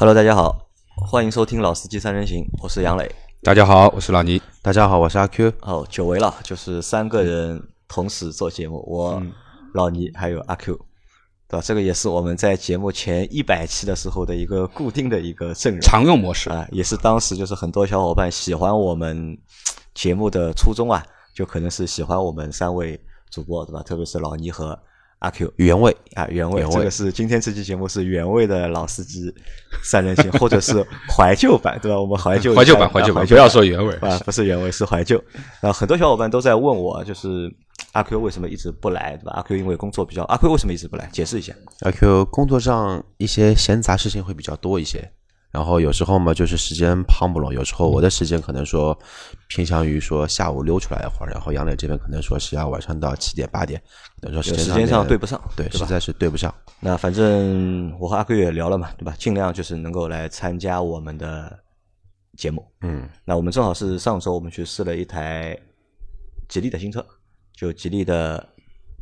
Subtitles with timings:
[0.00, 0.66] Hello，大家好，
[0.96, 3.14] 欢迎收听《老司机三人行》，我是杨磊。
[3.42, 4.40] 大家好，我是老倪。
[4.62, 5.52] 大家好，我是阿 Q。
[5.60, 9.22] 哦，久违了，就是三个人同时做节目，我、
[9.74, 10.74] 老倪还有阿 Q，
[11.46, 11.62] 对吧？
[11.62, 19.36] 这个也是我们在节目前一百期的时候的一个固定的一个阵容常用模式，啊，也是当时就是很多小伙伴喜欢我们
[19.92, 21.04] 节目的初衷啊，
[21.34, 22.98] 就可能是喜欢我们三位
[23.30, 23.82] 主播，对吧？
[23.82, 24.80] 特别是老倪和
[25.20, 29.32] 阿 Q 原味啊，原味，原味这个是今天这期节目是原味的老司机
[29.82, 32.00] 三人行，或者是怀旧版，对吧？
[32.00, 33.94] 我们怀旧怀旧版，啊怀旧版，不要说原味。
[33.96, 35.22] 啊，不是原味，是怀旧。
[35.60, 37.52] 然后很多小伙伴都在问我，就是
[37.92, 39.32] 阿 Q 为什么一直不来，对吧？
[39.36, 41.06] 阿 Q 因为工作比较，阿 Q 为什么一直不来？
[41.12, 41.52] 解释一下。
[41.80, 45.12] 阿 Q 工作上一些闲杂事情会比较多一些，
[45.50, 48.96] 然后有时候嘛就是时间胖不拢，有时候我的时间可能说
[49.48, 53.82] 偏向于说下午溜出来一会儿，然后杨磊这边可能说是要晚上到七点八点，
[54.20, 56.54] 可能说时间时间上对不上对，对实在是对不上。
[56.78, 59.14] 那反正我和阿贵也聊了嘛，对吧？
[59.18, 61.58] 尽量就是能够来参加我们的
[62.36, 62.64] 节目。
[62.82, 65.58] 嗯，那我们正好是上周我们去试了一台
[66.48, 67.04] 吉利的新车，
[67.56, 68.48] 就吉利的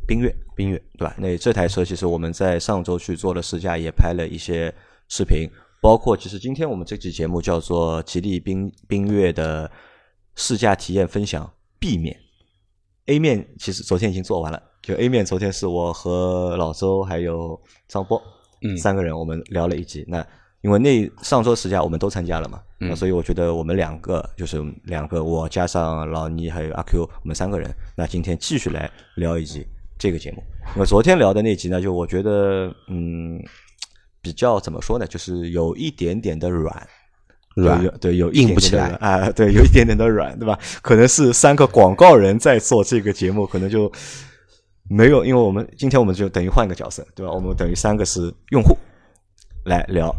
[0.07, 1.13] 缤越，缤越对吧？
[1.17, 4.73] 那这台车其实我们在上周去做了试驾，也拍了一些
[5.07, 5.47] 视频，
[5.81, 9.69] 包括其实今天我们这期节目叫做吉利缤缤越的
[10.35, 12.17] 试驾体验分享 B 面
[13.05, 18.21] ，A 面其实昨天已经做完了，就 A 面昨天是我和老周还有张波，
[18.61, 20.03] 嗯三个人我们聊了一集。
[20.07, 20.25] 那
[20.61, 29.65] 因为那上周试驾我们都参加了嘛，嗯那所以我觉得我们两个就是两个我加上老倪还有阿 Q，我们三个人，那今天继续来聊一集
[29.97, 30.43] 这个节目。
[30.73, 33.41] 那么昨天聊的那集呢，就我觉得嗯
[34.21, 36.87] 比较怎么说呢，就是有一点点的软。
[37.55, 40.57] 软有对，有硬不起来啊，对，有一点点的软，对吧？
[40.81, 43.91] 可能是三个广告人在做这个节目，可能就
[44.87, 47.33] 没有，因为我们今天我们就等于换一个角色，对吧？
[47.33, 48.77] 我们等于三个是用户
[49.65, 50.15] 来聊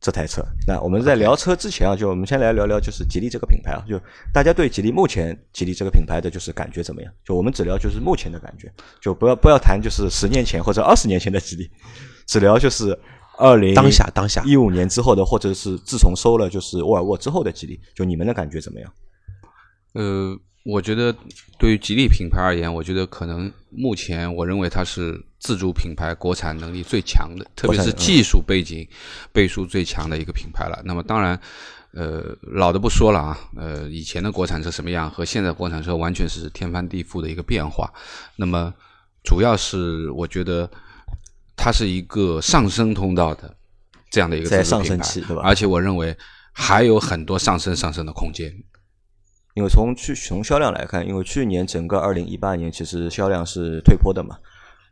[0.00, 0.40] 这台车。
[0.66, 4.00] 那我们在聊车之前啊，就我们先来聊聊就是吉利这个品牌啊，就
[4.32, 7.12] 大家对吉利目前吉利这个品牌的就是感觉怎么样？
[7.22, 11.68] 就我们只聊就是目前的感觉，就不要不要谈就是十年前或者二十年前的吉利，
[12.26, 12.98] 只聊就是
[13.38, 18.92] 二零当下当下一五年之后的，或者是自从收了就是沃尔沃之后的吉利，就你们的感觉怎么样？
[19.92, 21.14] 呃，我觉得
[21.58, 28.86] 对于吉利品牌而言，我觉得可能目前我认为它是自主品牌国产能力最强的，特别是技术背景
[29.32, 30.80] 背书最强的一个品牌了。
[30.84, 31.40] 那么当然。
[31.92, 37.90] 呃，老的不说了啊，呃，以前的国产车什么样，和现在国产车完全是天翻地覆的一个变化。
[38.36, 38.74] 那么，
[39.24, 40.70] 主要是我觉得
[41.56, 43.56] 它是一个上升通道的
[44.10, 46.16] 这样的一个在上升期对吧而且我认为
[46.52, 48.52] 还有很多上升上升的空间。
[49.54, 54.36] 因为从去从销量来看，因为去年整个二零一八年其实销量是退坡的嘛，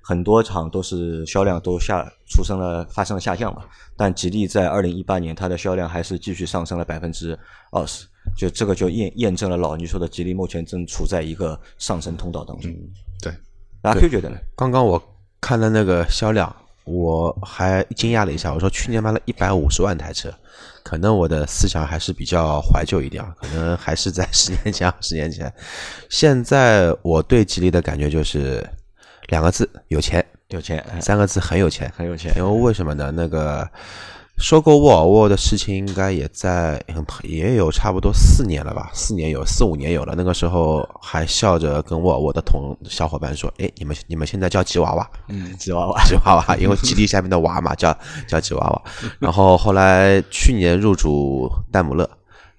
[0.02, 3.62] 很多厂都是销量都下出生了发生了下降嘛。
[3.94, 7.38] 但吉利在二零一八年它的销量还是继续上升了百分之
[7.72, 8.06] 二十，
[8.38, 12.74] 就这个就验验证了老倪说的，吉利目前正处在一个上升通道当中。
[13.22, 13.30] 对，
[13.82, 14.38] 那阿 Q 觉得呢？
[14.56, 14.98] 刚刚我
[15.44, 16.50] 看了那个销量，
[16.84, 20.32] 我还惊讶了一下，我说去年卖了一百五十万台车，
[20.82, 25.52] 可能我的思想还是比较怀旧一点，啊，可能还是在十年前、二十年前。
[26.08, 28.66] 现在我对吉利的感觉就是
[29.28, 30.24] 两个字：有钱。
[30.48, 33.12] 有钱，哎三个字很有钱，很有钱因为为什么呢？
[33.14, 33.68] 那个
[34.36, 36.82] 收购沃尔沃的事情应该也在
[37.22, 40.14] 也有差不多四年了吧，四年有四五年有了。
[40.16, 47.96] 那个时候还笑着跟沃尔沃的同小伙伴说：“哎，你们你们现在叫吉娃娃，嗯，吉娃娃， 吉娃娃，因为基地下面的娃嘛，叫
[48.26, 48.82] 叫吉娃娃。”
[49.18, 52.08] 然后后来去年入主戴姆勒。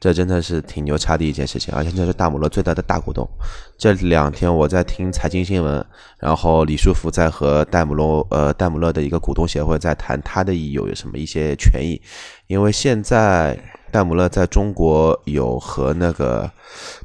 [0.06, 3.28] 这真的是挺牛叉的一件事情，而且这是戴姆勒最大的大股东。
[3.76, 5.84] 这两天我在听财经新闻，
[6.20, 12.00] 然后李书福在和戴姆勒呃戴姆勒的一个股东协会在谈他的有什么一些权益，
[12.46, 16.48] 因为现在戴姆勒在中国有和那个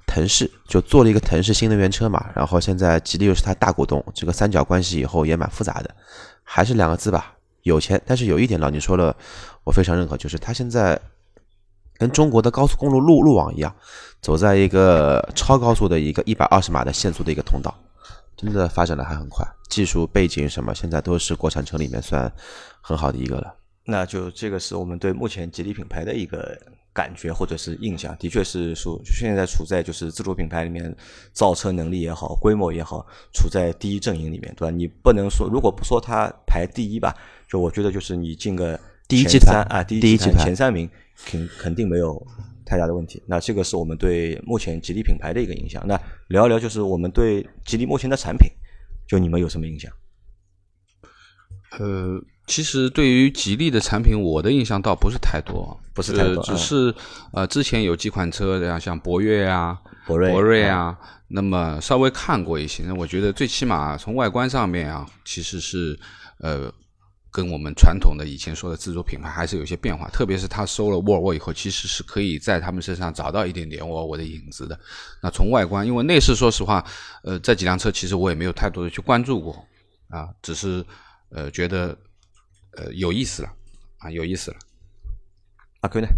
[0.07, 5.91] 腾势就做了一个腾势新能源车嘛，然后现在吉利又是他大股东，这个三角关系以后也蛮复杂的，
[6.43, 7.99] 还是两个字吧，有钱。
[8.05, 9.17] 但是有一点老你说了，
[9.65, 11.01] 我非常认可，就是他现在。
[12.01, 13.71] 跟中国的高速公路路路网一样，
[14.23, 17.75] 走在一个超高速的一个一百二十码的限速的一个通道，
[18.39, 22.33] 真的发展的还很快，技术背景什么现在都是国产车里面算
[22.81, 23.55] 很好的一个了。
[23.85, 26.59] 那就这个是我们对目前吉利品牌的一个
[26.91, 30.95] 感觉或者是印象，的确是说现在处在就是自主品牌里面
[31.35, 33.05] 造车能力也好，规模也好，
[33.35, 34.75] 处在第一阵营里面，对吧？
[34.75, 37.15] 你不能说如果不说它排第一吧，
[37.47, 40.89] 就我觉得就是你进个第一集团三啊，第一集团前三名
[41.27, 42.25] 肯肯定没有
[42.65, 43.23] 太大的问题。
[43.27, 45.85] 那这个是我们对目前吉利品牌的一个影响。
[45.87, 48.49] 那聊一聊就是我们对吉利目前的产品，
[49.07, 49.91] 就你们有什么印象？
[51.79, 56.93] 呃，其实对于吉利的产品，我的印象倒不是太多，不是太多，只是
[57.33, 62.83] 呃，之前有几款车，像像博越啊、博瑞、博瑞啊，那么稍微看过一些。
[62.83, 65.97] 那我觉得最起码从外观上面啊，其实是
[66.39, 66.73] 呃，
[67.31, 70.09] 跟我们传统的以前说的自主品牌还是有些变化。
[70.09, 74.79] 特别是他收了沃尔沃以后，其实是可以在他们身上找到一点点沃尔沃的影子的。
[75.23, 76.85] 那从外观，因为内饰说实话，
[77.23, 79.65] 呃，这几辆车其实我也没有太多的去关注过
[80.09, 80.85] 啊，只是
[81.31, 81.97] 呃觉得。
[82.77, 83.53] 呃，有意思了
[83.99, 84.57] 啊，有意思了。
[85.81, 86.09] 阿坤呢？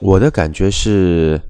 [0.00, 1.42] 我的感觉是，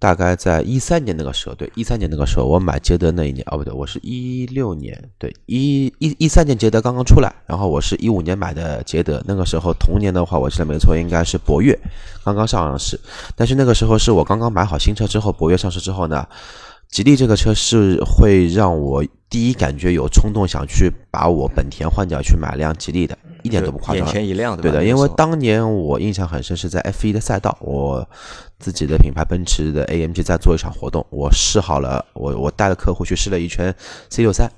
[0.00, 11.78] 大概在一三年那个时候，对，一三年那个时候，我买捷德那一年，哦不对，我是一六年，对，一一一三年捷德刚刚出来，然后我是一五年买的捷德，那个时候同年的话，我记得没错，应该是博越
[12.24, 12.98] 刚刚上市，
[13.36, 16.26] 但是那个时候是我刚刚买好新车之后，博越上市之后呢。
[16.90, 24.04] 吉利这个车是会让我第一感觉有冲动想去把我本田换掉去买辆吉利的，一点都不夸张。
[24.04, 28.04] 眼前一亮，对的，因为当年我印象很深，是在 F 一的赛道，我
[28.58, 33.72] 自己的品牌奔驰的 AMG 在做一场活动，我试好了，我我带了客户去试了一圈
[34.08, 34.50] C 六三，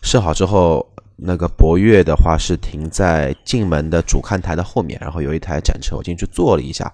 [0.00, 6.90] 试好之后，那个博越的话是停在进门的主看台的后面，然后有一台展车，我进去坐了一下，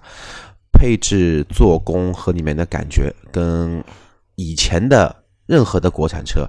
[0.73, 3.81] 配置、做工和里面的感觉跟。
[4.35, 6.47] 以前的任何的国产车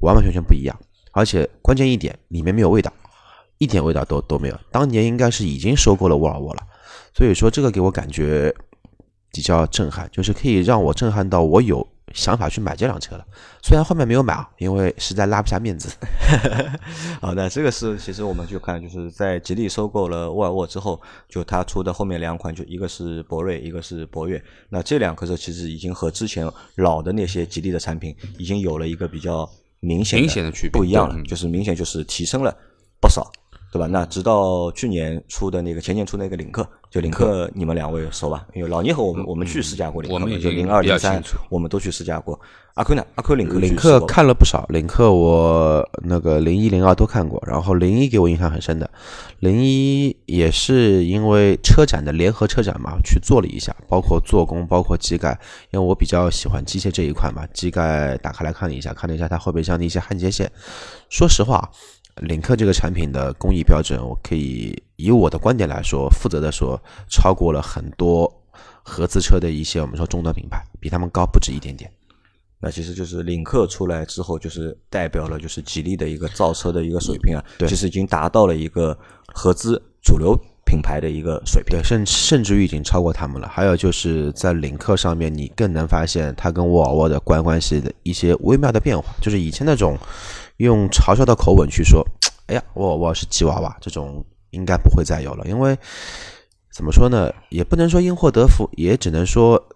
[0.00, 0.78] 完完全全不一样，
[1.12, 2.92] 而且关键一点，里面没有味道，
[3.58, 4.60] 一点味道都都没有。
[4.70, 6.62] 当年应该是已经收购了沃尔沃了，
[7.14, 8.54] 所以说这个给我感觉
[9.32, 11.86] 比较震撼，就是可以让我震撼到我有。
[12.14, 13.24] 想法去买这辆车了，
[13.62, 15.88] 虽然后面没有买啊，因为实在拉不下面子。
[17.20, 24.42] 好的，这个是其实我们就看，就是在吉利收购了沃尔沃之后，就它出的后面两款，就一个是博瑞，一个是博越。
[24.68, 29.48] 那这两个车其实已经和之前老的那些吉利的产品已经有了一个比较
[29.80, 32.56] 明显明显的区别，不一样了，就是明显就是提升了
[33.00, 33.30] 不少。
[33.70, 33.86] 对吧？
[33.86, 38.46] 那直到去年出的那个前年出那个领克，就领克，你们两位熟吧？
[38.54, 42.38] 因为老倪和我们我们去试驾过领克，我们就零二零三，我们都去试驾过。
[42.74, 43.04] 阿坤呢？
[43.16, 48.88] 阿坤领克领克看了不少，领克我那个零一零二都看过，然后零一给我印象很深的，
[49.40, 55.38] 零一也是因为车展的联合车展嘛，去做了一下，包括做工，包括机盖，
[55.72, 60.50] 因为我比较喜欢机械这一块嘛，机盖打开来看了一下，看了一下它后备箱的一些焊接线，
[61.10, 61.68] 说实话。
[62.22, 66.78] 领克这个产品的工艺标准，我可以以我的观点来说，负责的说，
[67.08, 68.30] 超过了很多
[68.82, 71.90] 合资车的一些我们说中端品牌，比他们高不止一点点。
[72.60, 78.98] 那其实就是领克出来之后，就是代表了就是吉利的一个造车的一个水平啊，其实已经达到了一个
[79.32, 80.36] 合资主流
[80.66, 83.48] 品牌的一个水平，对，甚甚至于已经超过他们了。
[83.48, 89.96] 还有就是在领克上面，你更能发现它跟沃尔沃的关关系的一些微妙的变化，就是以前那种。
[90.58, 92.04] 用嘲笑的口吻去说
[92.50, 95.46] ：“哎呀，沃尔沃是吉娃娃，这种应该不会再有了。
[95.46, 95.76] 因为
[96.72, 99.68] 怎么说呢，也不能说因祸得福，也只能说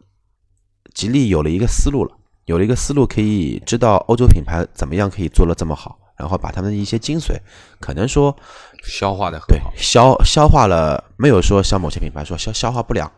[0.94, 2.12] 吉利有了一个思路了，
[2.46, 7.36] 有了一个思路，可以知道欧洲品牌怎么样可以做的这么好，然后把他们的一些精髓，
[7.80, 8.36] 可能说
[8.84, 13.10] 消化的很好，消消化了，没有说像某些品牌说消消化不良，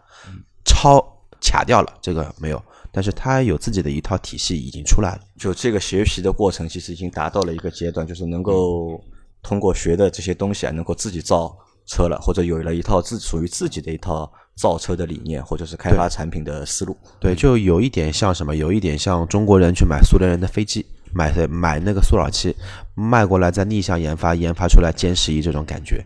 [0.65, 1.05] 超
[1.41, 2.63] 卡掉了，这个没有。”
[2.97, 9.03] 但是它有自己的一套体系已经出来了，就这个学习的过程其实已经达到了一个阶段，就是能够
[9.45, 11.55] 通过学的这些东西啊，能够自己造
[11.87, 16.97] 车了，或者有了一套自属于自己的一套造车的理念，或者是开发产品的思路。
[17.21, 22.57] 对，就有一点像什么，有一点像中国人去买苏联人的飞机，买买那个苏老七
[22.95, 26.03] 卖过来，再逆向研发，研发出来歼十一这种感觉，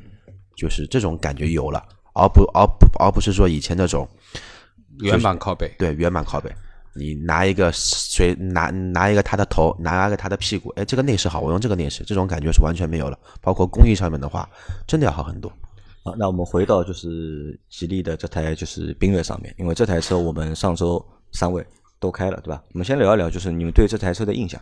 [0.56, 1.80] 就是这种感觉有了，
[2.14, 4.08] 而不而不而不是说以前那种
[4.98, 6.52] 原版靠背，对原版拷贝。
[6.98, 13.18] 你拿一个谁拿拿一个他的头，拿一个他的屁股，哎，这个内饰好，我用这个内饰，这种感觉是完全没有了。
[13.40, 14.48] 包括工艺上面的话，
[14.86, 15.50] 真的要好很多。
[16.04, 21.64] 好，那我们回到就是吉利的这台就是缤越上面，因为这台车我们上周三位
[22.00, 22.62] 都开了，对吧？
[22.72, 24.60] 我们先聊一聊，就是你们对这台车的印象，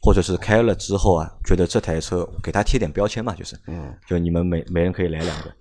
[0.00, 5.52] 或者是开了之后啊，觉得这台车给它贴点标签嘛，就是，嗯，就你们每每人可以来两个，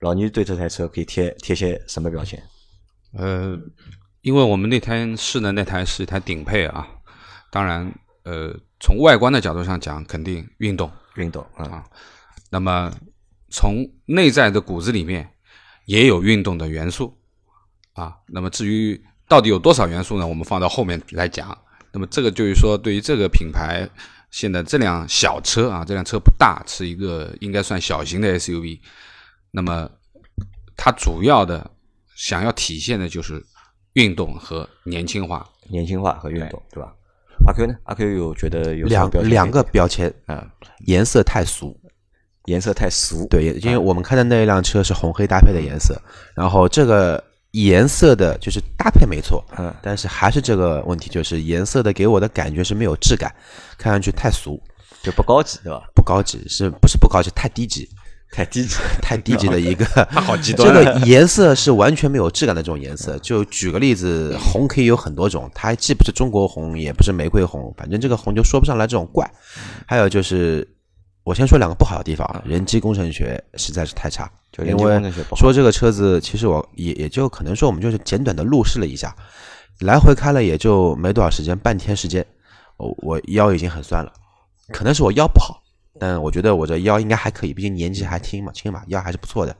[0.00, 2.42] 老倪对这台车可以贴贴些什么标签？
[3.18, 3.58] 呃。
[4.22, 6.86] 因为我们那天试的那台是一台顶配啊，
[7.50, 7.90] 当然，
[8.24, 11.82] 呃，从外观的角度上讲，肯定运动，运动啊。
[12.50, 12.92] 那么
[13.48, 15.32] 从内在的骨子里面
[15.86, 17.18] 也有运动的元素
[17.94, 18.14] 啊。
[18.26, 20.26] 那么至于到底有多少元素呢？
[20.26, 21.56] 我们放到后面来讲。
[21.90, 23.88] 那么这个就是说，对于这个品牌，
[24.30, 28.80] 现在这辆小车啊，这辆车不大，是一个应该算小型的 SUV。
[29.50, 29.90] 那么
[30.76, 31.70] 它主要的
[32.14, 33.42] 想要体现的就是。
[33.94, 36.92] 运动和年轻化，年轻化和运动，对吧？
[37.46, 37.74] 阿 Q 呢？
[37.84, 40.46] 阿 Q 有觉得有两两个标签啊，
[40.86, 41.74] 颜色太俗，
[42.44, 43.26] 颜色太俗。
[43.28, 46.00] 对，因为我们开的那一辆车是红黑搭配的颜色，
[46.34, 53.34] 然后这个颜色的就是搭配没错，嗯，但是还是这个问题，就是颜色的给我的感觉是没有质感，
[53.78, 54.62] 看上去太俗，
[55.02, 55.82] 就不高级，对吧？
[55.94, 57.30] 不高级，是不是不高级？
[57.30, 57.88] 太低级，
[58.30, 59.84] 太低级， 太低级的一个。
[60.10, 60.84] 它好极端这。
[60.84, 63.18] 个颜色是完全没有质感的这种颜色。
[63.18, 69.28] 就举个例子，红可以有很多种，它既不是中国红，也不是玫瑰红，反正这个红就说不上来这种怪。
[69.86, 70.66] 还有就是，
[71.24, 74.30] 我先说两个不好的地方，人机工程学实在是太差。
[74.52, 79.14] 就因为说这个车子，其实我也也就可能说我们就是简短的路试了一下，
[79.80, 82.24] 来回开了也就没多少时间，半天时间，
[82.76, 84.12] 我我腰已经很酸了，
[84.72, 85.62] 可能是我腰不好，
[86.00, 89.54] 但我觉得我这腰应该还可以，毕竟年纪还轻嘛，轻嘛，腰还是不错的。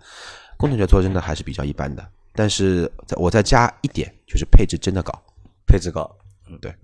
[0.56, 5.12] 工程学做真的还是比较一般的，但是在我再加一点，就是配置真的高。
[5.66, 6.10] 配置高。
[6.48, 6.74] 嗯，对。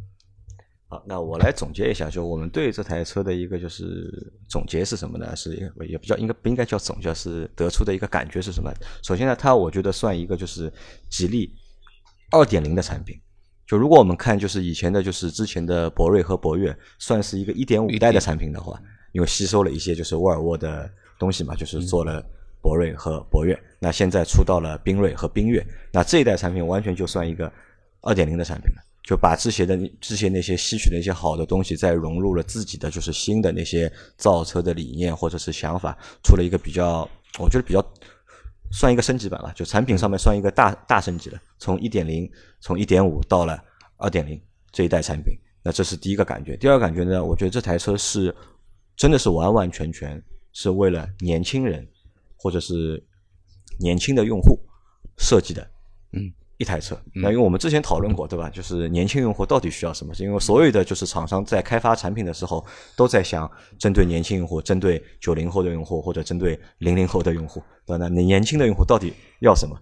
[0.88, 5.34] 好，那我来总结一下，就我们对这台车的一个就是总结是什么呢？
[5.34, 5.56] 是
[5.88, 8.72] 也比较应该不应该叫总结，是得出的一个感觉是什么？
[9.02, 10.72] 首先呢，它我觉得算一个就是
[11.10, 11.52] 吉利
[12.30, 13.18] 二点零的产品。
[13.66, 18.80] 就如果我们看就是以前的就是之前的博瑞和博越，算是一个一点五代的产品的话，
[19.16, 22.22] 因为吸收了一些就是沃尔沃的东西嘛，就是做了
[22.60, 23.58] 博瑞和博越。
[23.78, 27.50] 那现在出到了缤瑞和缤越，那这一代产品完全就算一个
[28.02, 28.82] 二点零的产品了。
[29.02, 37.08] 就把之前的之前那些吸取的一些好的东西，再融入了自己的就是新的那些造车的理念或者是想法，出了一个比较，
[37.38, 37.82] 我觉得比较
[38.70, 42.30] 算一个升级版吧，就产品上面算一个大大升级了，从一点零
[42.60, 43.58] 从一点五到了
[43.96, 44.38] 二点零
[44.72, 46.54] 这一代产品，那这是第一个感觉。
[46.58, 48.34] 第二个感觉呢，我觉得这台车是
[48.96, 50.22] 真的是完完全全
[50.52, 51.86] 是为了年轻人
[52.36, 53.02] 或者是
[53.78, 54.58] 年轻的用户
[55.18, 55.62] 设计的，
[56.12, 56.32] 嗯。
[56.58, 58.48] 一台车，那因为我们之前讨论过，对吧？
[58.48, 60.14] 就是年轻用户到底需要什么？
[60.14, 62.64] 是因为所有的就是厂商在开发产品的时候，
[62.96, 63.46] 都在想
[63.78, 67.98] 针对年轻用户、针对九零后的用户或者针对零零后的用户，对吧？
[67.98, 69.78] 那你年轻的用户到底要什么？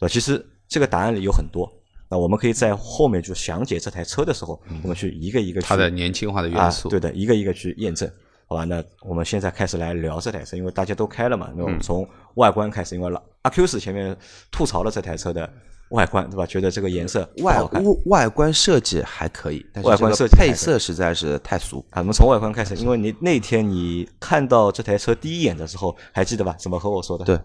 [0.00, 0.12] 对吧？
[0.12, 1.72] 其实这个答案里有很多。
[2.10, 8.10] 那我们可以在后面就详解这台车的时候，我们去一个一个去它的年轻化的元素，啊，对的，一个一个去验证。
[8.50, 11.52] 好吧，那我们现在开始来聊这台车，因为大家都开了嘛。
[11.54, 12.04] 那我们从
[12.34, 14.14] 外观开始，因为老阿 Q 是前面
[14.50, 15.48] 吐槽了这台车的
[15.90, 16.44] 外观，对吧？
[16.44, 17.80] 觉得这个颜色外好看。
[17.84, 21.78] 外外观设计还可以，但是外观设计配色实在是太俗。
[21.90, 26.56] 啊，我们从外观开始，因为你那天你看到这台车第一眼的时候，还记得吧？
[26.58, 27.24] 怎么和我说的？
[27.24, 27.38] 对，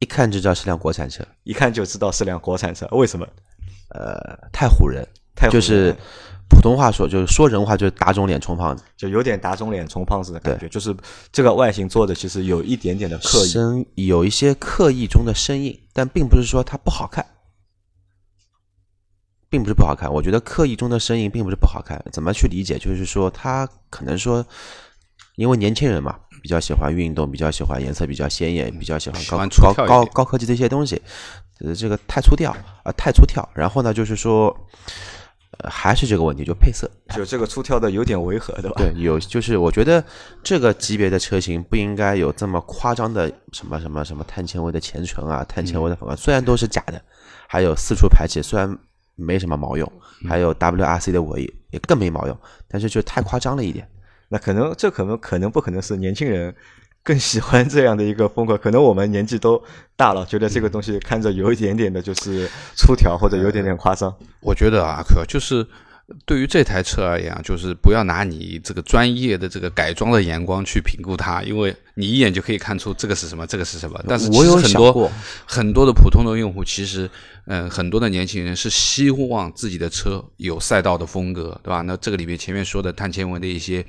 [0.00, 2.86] 一看就知道是辆国产车，一看就知道是辆国产车。
[2.92, 3.26] 为什么？
[3.94, 4.20] 呃，
[4.52, 5.02] 太唬人，
[5.34, 5.96] 太就是
[6.54, 10.94] 普通话说，就是说人话就是打肿脸充胖子，就有点打肿脸充胖子的感觉，就是
[11.32, 13.48] 这个外形做的其实有一点点的刻意。
[13.48, 17.26] 生有一些刻意中的生硬，但并不是说它不好看，
[19.48, 20.12] 并不是不好看。
[20.12, 22.78] 我觉得刻意中的生硬并不是不好看，怎么去理解？
[22.78, 24.44] 就是说他可能说，
[25.36, 31.00] 因为年轻人嘛，比较喜欢运动，比较喜欢颜色比较鲜艳，比较喜欢高喜欢高高高科技的一些东西，
[31.60, 33.46] 呃，这个太粗调啊、太粗跳。
[33.54, 34.54] 然后呢，就是说，
[35.58, 36.90] 呃，还是这个问题，就配色。
[37.14, 38.76] 就这个出挑的有点违和，对吧？
[38.78, 40.02] 对，有就是我觉得
[40.42, 47.00] 这个级别的车型不应该有这么夸张的什么什么什么碳纤维的前唇啊，碳纤维的反光，虽然都是假的，
[47.46, 48.78] 还有四处排气，虽然
[49.14, 49.92] 没什么毛用，
[50.26, 53.86] 还有 WRC 的尾翼也更没毛用，但是就太夸张了一点。
[54.28, 56.54] 那可能这可能可能不可能是年轻人
[57.04, 58.56] 更喜欢这样的一个风格？
[58.56, 59.62] 可能我们年纪都
[59.96, 64.14] 大了，觉得这个东西看着有一点点的就是粗条或者有点点夸张。
[64.40, 65.66] 我觉得啊，可就是
[66.24, 74.00] 对于这台车而言啊，就是不要拿你这个专业的这个改装的眼光去评估它，因为你一眼就可以看出这个是什么，这个是什么。
[74.06, 75.10] 但是其实很多
[75.44, 77.10] 很多的普通的用户，其实
[77.46, 81.80] 嗯、很多的年轻人是希望自己的车有赛道的风格，对吧？
[81.82, 83.84] 那这个里面前面说的碳纤维的一些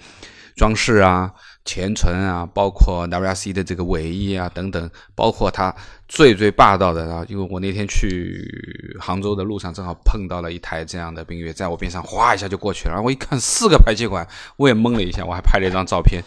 [0.55, 1.31] 装饰啊、
[1.65, 5.73] 前唇啊，包括 WRC 的这个尾翼啊等等，包括它
[6.07, 8.47] 最最霸道的啊，因为我那天去
[8.99, 16.21] 杭州的路上正好碰到了一台这样的缤越，在我边上哗一下就过去了，然后我一看四个排气管，我也懵了一下，我还拍了一张照片。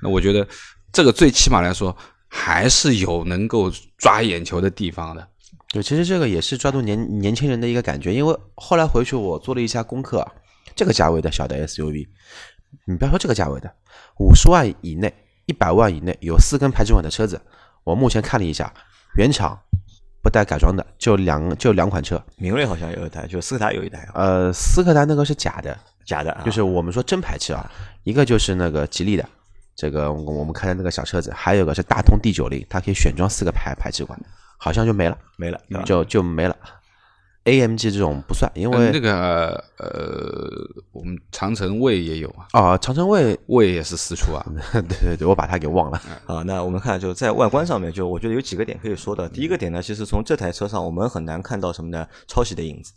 [0.00, 0.46] 那我觉得
[0.92, 1.96] 这个最起码来说
[2.28, 5.28] 还是有能够抓眼球的地方的。
[5.72, 10.26] 对，其实这个也是抓住年年轻人的一个感觉，因为后来回去我做了一下功课，
[10.74, 12.06] 这个价位的小的 SUV，
[12.86, 13.72] 你不要说这个价位的，
[14.18, 15.12] 五十万以内、
[15.46, 17.40] 一百万以内有四根排气管的车子，
[17.84, 18.72] 我目前看了一下，
[19.16, 19.58] 原厂
[20.22, 27.70] 不带改装的就两就两款车，明锐好像有一台，就斯柯达有一台啊，呃，斯柯达那个是假的，假的啊，就是我们说真排气啊，
[28.04, 29.28] 一个就是那个吉利的，
[29.76, 34.18] 这个我我们看的那个小车子，还有个是大通 D 九零，它可以选装四个排排气管，
[34.56, 35.18] 好像就没了。
[35.36, 36.56] 没了，就就没了。
[37.44, 44.46] AMG 这种不算，因为、嗯那个呃，我们长城卫也有啊，啊，长城卫，卫也是四出啊。
[44.72, 46.00] 对对对，我把它给忘了。
[46.26, 49.28] 啊，那我们看就在外观上面，就我觉得有几个点可以说的。
[49.28, 52.06] 第一个点呢，其实从这台车上我们很难看到什么呢？
[52.28, 52.92] 抄袭的影子，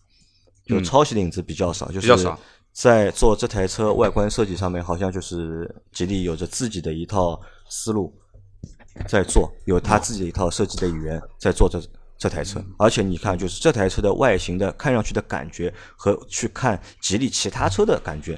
[0.67, 2.39] 就嗯抄袭的影子比较少，就是比较少
[2.71, 8.13] 在做这台车外观设计上面，好像就是吉利有着自己的一套思路
[9.07, 11.81] 在做，有他自己的一套设计的语言在做这
[12.17, 12.63] 这台车。
[12.77, 18.37] 而且你看，就是这台车的外形的看上去的感觉和去看吉利其他车的感觉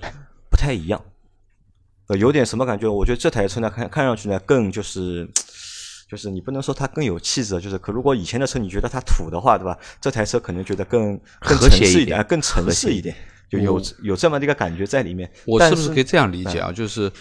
[0.50, 1.04] 不太一样。
[2.08, 2.88] 呃，有点什么感觉？
[2.88, 5.30] 我觉得这台车呢，看看上去呢，更就是，
[6.10, 9.78] 就是你不能说它更有气质，就是可如果以前的车你觉得它土的话，对吧？
[10.00, 13.14] 这台车可能觉得更更和谐一点更城市一点，
[13.50, 15.30] 就有有这么的一个感觉在里面。
[15.46, 16.72] 我是不是可以这样理解啊？
[16.72, 17.12] 就是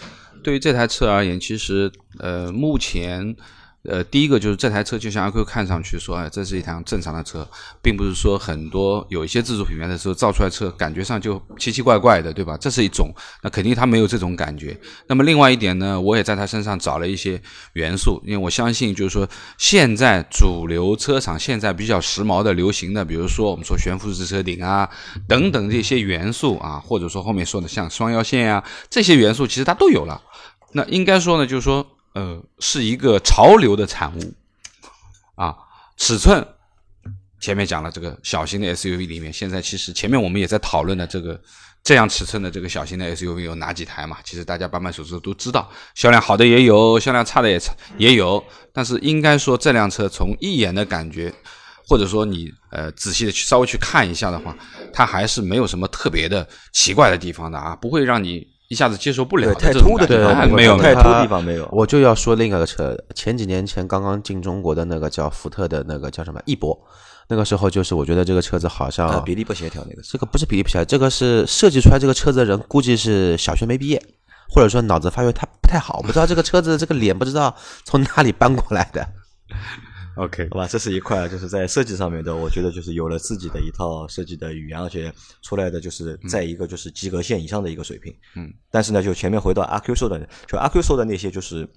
[0.41, 3.35] 对于这台车而言，其实呃，目前
[3.87, 7.47] 呃，第一个就是这台车就像阿 Q 看上去说，哎，这是一辆正常的车，
[7.81, 12.57] 并不是说很多有一些自主品牌的时候造出来车感觉上就奇奇怪怪的，对吧？
[12.59, 13.09] 这是一种，
[13.41, 14.77] 那肯定它没有这种感觉。
[15.07, 17.41] 那么另外一点呢，我也在它身上找了一些
[17.73, 19.25] 元素，因为我相信就是说，
[19.57, 24.89] 现在主流车厂现在比较时髦的、流行的，比如说我们说悬浮式车顶啊
[25.29, 30.21] 等等这些元素啊，或者说后面说的像双腰线啊这些元素，其实它都有了。
[30.73, 34.33] 那应该说呢，就是说，呃，是一个潮流的产物
[35.35, 35.55] 啊。
[35.97, 36.43] 尺寸
[37.39, 41.39] 前面讲了，这个小型的 SUV 里面，现在其实前面我们也在讨论的这个
[41.83, 44.17] 这样尺寸的这个小型的 SUV 有哪几台嘛？
[44.23, 47.61] 其实大家半半熟熟都知道，销量好的也有，销量差的也
[47.99, 48.43] 也有。
[48.73, 51.31] 但是应该说，这辆车从一眼的感觉，
[51.87, 54.57] 或者说你呃仔细的去稍微去看一下的话，
[54.91, 61.67] 它还是没有什么特别的奇怪的地方的啊，不会让你一下子接受不了太突的地方哎没有太突地方没有。
[61.71, 66.77] 我就要说另外一个车，前几年前刚刚进中国的那个叫福特的那个叫什么翼博，
[67.29, 70.01] 那个时候就是我觉得这个车子好像、呃，比例不协调那个。
[70.01, 74.01] 这个不是比例不协调，这个是设计出来这个车子的人估计是小学没毕业，
[74.49, 77.55] 或者说脑子发育他不太好，不知道这个车子这个脸不知道
[77.85, 79.07] 从哪里搬过来的。
[80.17, 88.13] OK，好吧，这是一块，就是在设计上面的，我觉得就是有了自己的一套设计的语言，而且出来的就是在一个就是及格线以上的一个水平。
[88.35, 91.67] 嗯，但是呢，就前面回到阿 Q 说的，就阿 Q 说的那些就是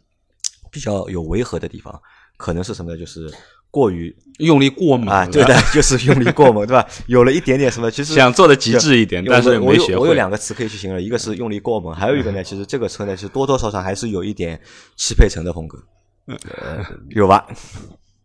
[0.70, 2.00] 比较有违和的地方，
[2.36, 2.98] 可能是什么呢？
[2.98, 3.30] 就是
[3.70, 6.86] 过于用力过猛啊，对的，就是用力过猛，对吧？
[7.06, 10.14] 有了一点点什么，其实想做的极致一点，有但是我有我有。
[10.14, 14.60] 两个词可以去形容，一个是用力过猛，还有一个呢，其实这个车呢，其实多多少少还是有一点
[14.96, 15.78] 汽配城的风格，
[16.26, 17.46] 呃，有吧？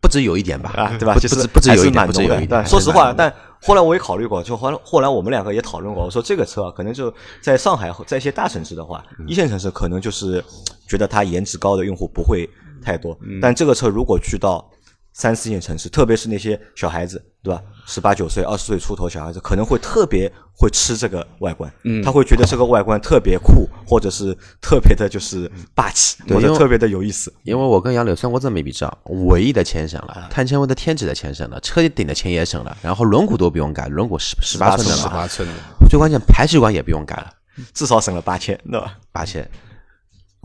[0.06, 1.14] 不止有一点吧，啊，对吧？
[1.14, 2.64] 不止不止有一点，不止有一点。
[2.64, 10.42] 说实话，但后来我也考虑过，就后来后来我们两个也讨论过，我说这个车啊，可能就在上海，在一些大城市的话，嗯一线城市可能就是
[10.86, 12.48] 觉得它颜值高的用户不会
[12.80, 14.64] 太多，嗯但这个车如果去到
[15.16, 17.62] 三四线城市，特别是那些小孩子，对吧？
[17.86, 27.32] 十八九岁、二十岁出头小孩子，可能会特别会吃这个外观，嗯他会觉得这个外观特别酷，或者是特别的就是霸气，对因为或者特别的有意思。
[27.44, 28.94] 因为我跟杨柳算过这么一笔账，
[29.28, 35.54] 唯一的钱省了，碳纤维的天纸的钱省了，车顶的钱也省了，然后轮毂都不用改，轮毂十十八寸的十了，八寸的，
[35.88, 37.32] 最关键排气管也不用改了，
[37.72, 38.98] 至少省了八千，对吧？
[39.12, 39.48] 八千。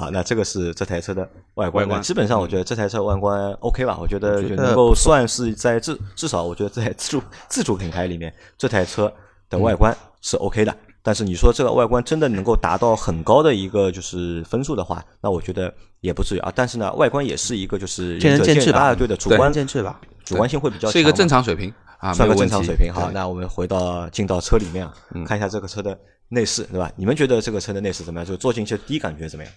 [0.02, 1.22] 啊，那这个是这台车的
[1.54, 1.86] 外观。
[1.86, 9.12] 外观基本上我觉得这台车外观 OK 吧，我觉得我觉得能够算是在至至少我觉得在自主自主品牌里面，这台车
[9.50, 10.76] 的外观是 OK 的。
[11.04, 16.52] 但是你说这个外观真的能够达到很高的一个就是分数的话，那我觉得也不至于啊。
[16.54, 20.00] 但是呢，外观也是一个就是见仁见智吧啊，对的，主观仁见智吧。
[20.24, 22.94] 主观性会比较强，是一个正常水平啊，算个正常水平。
[22.94, 25.98] 好，那我们回到进到车里面啊，嗯看一下这个车的
[26.30, 26.92] 内饰，对吧？
[26.96, 28.26] 你们觉得这个车的内饰怎么样？
[28.26, 29.52] 就坐进去第一感觉怎么样？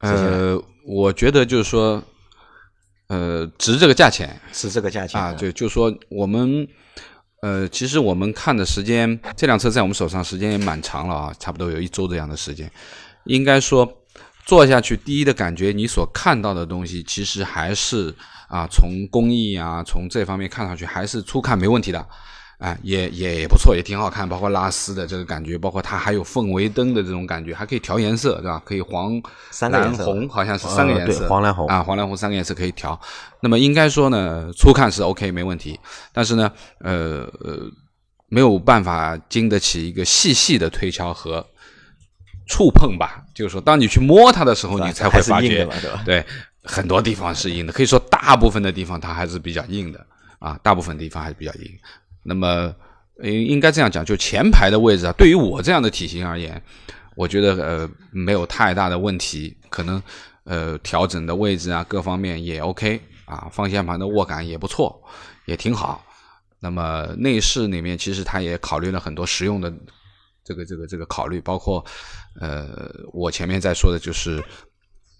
[0.00, 2.02] 呃，我觉得就是说，
[3.08, 6.66] 呃，值这个价钱是这个价钱啊，对就是说我们。
[7.42, 12.68] 呃，其实我们看的时间，这辆车在我们手上时间也蛮长了啊，差不多有一周这样的时间。
[13.24, 13.86] 应该说，
[14.46, 18.12] 坐下去第一的感觉，你所看到的东西，其实还是
[18.48, 22.04] 啊，从工艺啊，从这方面看上去，还是初看没问题的。
[22.58, 28.62] 哎，也也也不错，也挺好看，包括拉丝的这个感觉，包括它还有氛围灯的这种感觉，还可以调颜色，对吧？
[28.64, 32.98] 可以黄、蓝、三个颜色红，好像是三个呃颜色，对黄蓝红啊，黄蓝红三个颜色可以调。
[33.40, 35.78] 那么应该说呢，初看是 OK 没问题，
[36.14, 37.70] 但是呢，呃呃，
[38.28, 41.46] 没有办法经得起一个细细的推敲和
[42.48, 43.22] 触碰吧。
[43.34, 45.68] 就是说，当你去摸它的时候，你才会发觉？
[46.06, 46.24] 对，
[46.64, 50.06] 很多地方是硬的，可以说大部分的地方它还是比较硬的
[50.38, 51.70] 啊，大部分地方还是比较硬。
[52.28, 52.74] 那么，
[53.22, 56.60] 应应该这样讲，就前排的位置啊，对于我这样的体型而言，
[57.14, 60.02] 我觉得呃没有太大的问题，可能
[60.44, 65.00] 呃调整的位置啊各方面也 OK 啊，方向盘的握感也不错，
[65.46, 66.04] 也挺好。
[66.58, 69.72] 那么内饰里面其实它也考虑了很多实用的
[70.44, 71.84] 这个这个这个考虑，包括
[72.40, 74.42] 呃我前面在说的就是。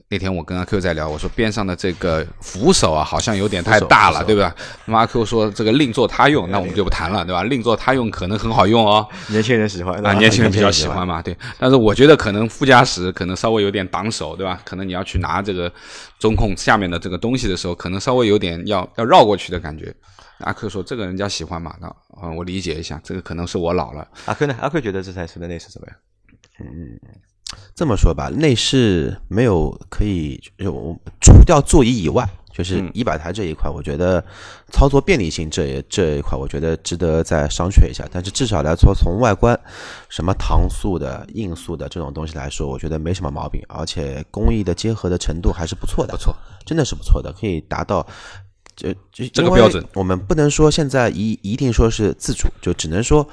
[0.08, 4.54] 那天我跟阿 Q 在聊，我说边上的这个扶手啊，好像有点太大了，对吧？
[4.84, 7.42] 那么阿 Q 说这个另作他用，那我们就不谈了，对吧？
[7.42, 11.36] 另作他用可能很好用哦，年轻人喜欢啊，年轻人比较喜喜欢嘛，对。
[11.58, 14.60] 但是我觉得可能副驾驶可能稍微有点挡手，对吧？
[14.64, 15.72] 可能你要去拿这个
[16.20, 19.92] 中控下面的这个东西的时候，可能稍微有点要要绕过去的感觉。
[20.38, 24.06] 阿 Q 说这个人家喜欢嘛，那啊我理解一下，这个可能是我老了。
[24.26, 24.54] 阿 Q 呢？
[24.60, 25.96] 阿 Q 觉得这台车的内饰怎么样？
[27.74, 34.24] 这么说吧，内饰没有可以，就除掉座椅以外，就是仪表台这一块，我觉得
[34.72, 38.08] 操作便利性这这一块，我觉得值得再商榷一下。
[38.10, 39.58] 但是至少来说，从外观，
[40.08, 48.06] 什么搪塑的、硬塑的这种东西来说，我觉得没什么毛病，而且工艺的结合的程度还是不错的，不错，真的是不错的，可以达到。
[48.78, 53.26] 这这这个标准，我们不能说现在一一定说是自主，就只能说，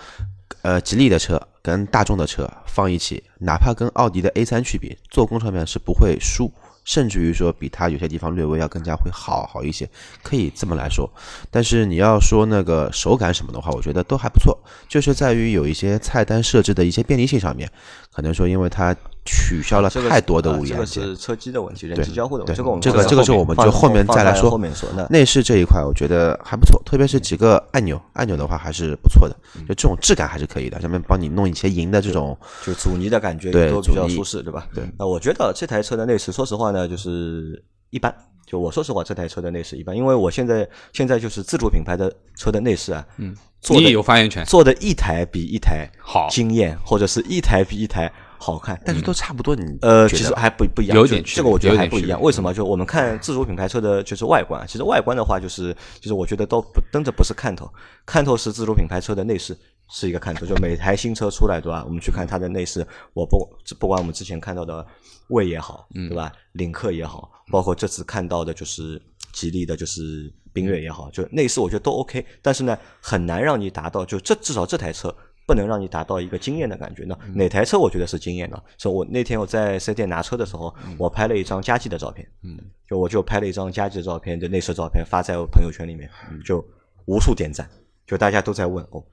[0.62, 6.52] 呃，吉利的车跟大众的车放一起，哪怕跟奥迪的 A 三去比，做工上面是不会输，
[6.86, 9.89] 甚至于说比它有些地方略微要更加会好好一些，
[10.22, 11.10] 可以这么来说。
[11.52, 17.70] 但是你要说那个手感什么的话，我觉得都还不错，就是在于有一些菜单设置的一些便利性上面，
[18.13, 18.95] 可能说因为它。
[19.26, 22.58] 取消了太多的物件，这个是车机的问题，人机交互的问题。
[22.58, 24.52] 这个我们这个这个是我们就后面再来说。
[24.52, 30.82] 后面说那内饰这一块，我觉得还不错，特别是几个按钮，按钮的话还是不错的，就这种质感还是可以的。
[30.82, 34.67] 上面帮你弄一些银的这种，就阻尼的感觉对都比较舒适，对吧？
[34.76, 34.84] 对。
[34.99, 38.13] 那我觉得这台车的内饰，说实话呢，就是一般。
[38.45, 48.12] 就我说实话，这台车的内饰一般，因为我现在现在就是自主品牌的车的内饰啊，嗯，做的有发言权，做的一台比一台好，惊艳，或者是一台比一台。
[48.45, 49.56] 好看，但是都差不多。
[49.56, 52.21] 你呃，其实还不不一样，有点这个我觉得还不一样。
[52.21, 52.54] 为什么？
[52.54, 57.73] 就我们看自主品牌车的就是外观，其实外观的话，就是就是我觉得都不真的不是看头，
[58.06, 59.58] 看头是自主品牌车的内饰
[59.89, 60.45] 是一个看头。
[60.45, 61.86] 就每台新车出来，对吧？
[61.86, 63.47] 我们去看它的内饰，我不
[63.80, 64.86] 不管我们之前看到的
[65.30, 66.30] 魏也好，对吧？
[66.52, 72.26] 领克也好，包括这次看到的就是吉利的，就是缤越也好，就内饰我觉得都 OK。
[72.42, 75.16] 但是呢，很难让你达到就这至少这台车。
[75.46, 77.18] 不能让你达到一个惊艳的感觉呢？
[77.36, 78.63] 哪台车我觉得是惊艳的？
[78.78, 86.10] 所以我那天我在四 S 店拿车的时候，我拍了一张佳绩的照片，嗯，就我就拍了一张佳绩的照片的内饰照片发在我朋友圈里面，
[86.46, 86.66] 就
[87.08, 87.70] 无数点赞，
[88.08, 89.04] 就大家都在问哦，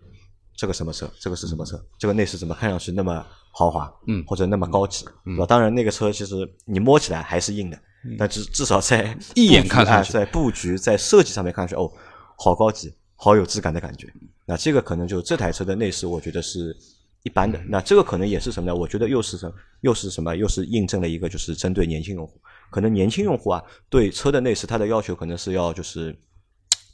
[0.54, 1.10] 这个什么车？
[1.18, 1.84] 这个是什么车？
[1.98, 3.92] 这个内饰怎么看上去那么豪华？
[4.06, 5.04] 嗯，或者那么高级？
[5.24, 5.46] 对吧？
[5.46, 7.76] 当然那个车其实你摸起来还是硬的，
[8.18, 11.90] 但至至少在 一眼看上去，在布局在设计上面看上去哦，
[12.36, 12.92] 好高级。
[13.22, 14.10] 好有质感的感觉，
[14.46, 16.74] 那这个可能就这台车的内饰，我觉得是
[17.22, 17.60] 一般的。
[17.68, 18.74] 那这个可能也是什么呢？
[18.74, 20.34] 我觉得又是什又是什么？
[20.34, 22.40] 又是印证了一个，就是针对年轻用户。
[22.70, 26.18] 可能年轻用户啊，对车的内饰，它的要求可能是要就是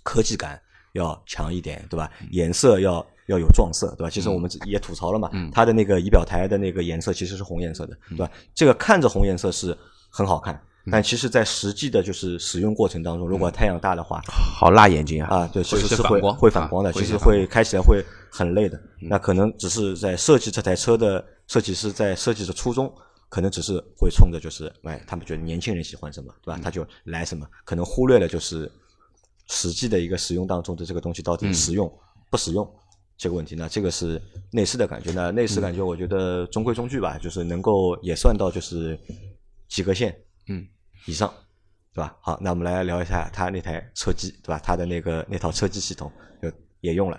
[0.02, 0.60] 科技感
[0.94, 2.10] 要强一点，对吧？
[2.32, 4.10] 颜色要要有撞色，对吧？
[4.10, 8.28] 其实我们也吐槽了嘛，它的那个仪表台的那个颜色其实是红颜色的，对吧？
[8.52, 9.78] 这个看着红颜色是
[10.10, 10.60] 很好看。
[10.88, 15.38] 但其实，在实际的就是使用过程当中，如果太阳大的话，好辣眼睛啊！
[15.38, 18.80] 啊，对，其实是会会反光的，其实会开起来会很累的。
[19.00, 22.92] 那可能只是在设计这台车的设计师在设计的初衷，
[23.28, 26.60] 可能只是会冲着就是，哎，他们觉得年轻人喜欢什么，对吧？
[26.62, 28.70] 他就来什么，可能忽略了就是
[29.48, 31.92] 实际的一个使用当中的这个东西到底实用
[32.30, 32.64] 不实用
[33.18, 33.56] 这个问题。
[33.56, 34.22] 那这个是
[34.52, 38.96] 内饰的感觉，那内饰感觉我觉得中规中矩吧，就是能够也算到就是
[39.68, 40.64] 及格线，嗯。
[41.06, 41.32] 以上，
[41.94, 42.14] 对吧？
[42.20, 44.60] 好，那我们来聊一下他那台车机，对吧？
[44.62, 47.18] 他的那个那套车机系统就也用了，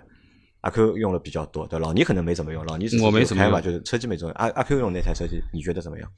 [0.62, 4.36] 阿 Q 用了比较多，对老倪可能没怎么用，老倪我没怎么开嘛，就是车机没怎么用。
[4.38, 6.10] 阿阿 Q 用那台车机，你觉得怎么样？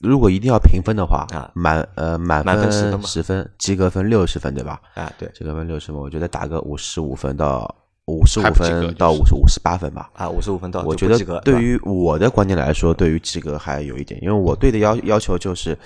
[0.00, 4.82] 如果一定要评分的话啊，满呃满分十分十分，及格分六十分，对吧？
[4.94, 7.72] 啊，对，及格分六十分，我觉得打个五十五分到
[8.12, 10.10] 五十五分到五十五十八分吧。
[10.14, 15.76] 啊，五十五分到我觉得对于我的观点来说，对于及格还有一点，因为我对的要要求就是。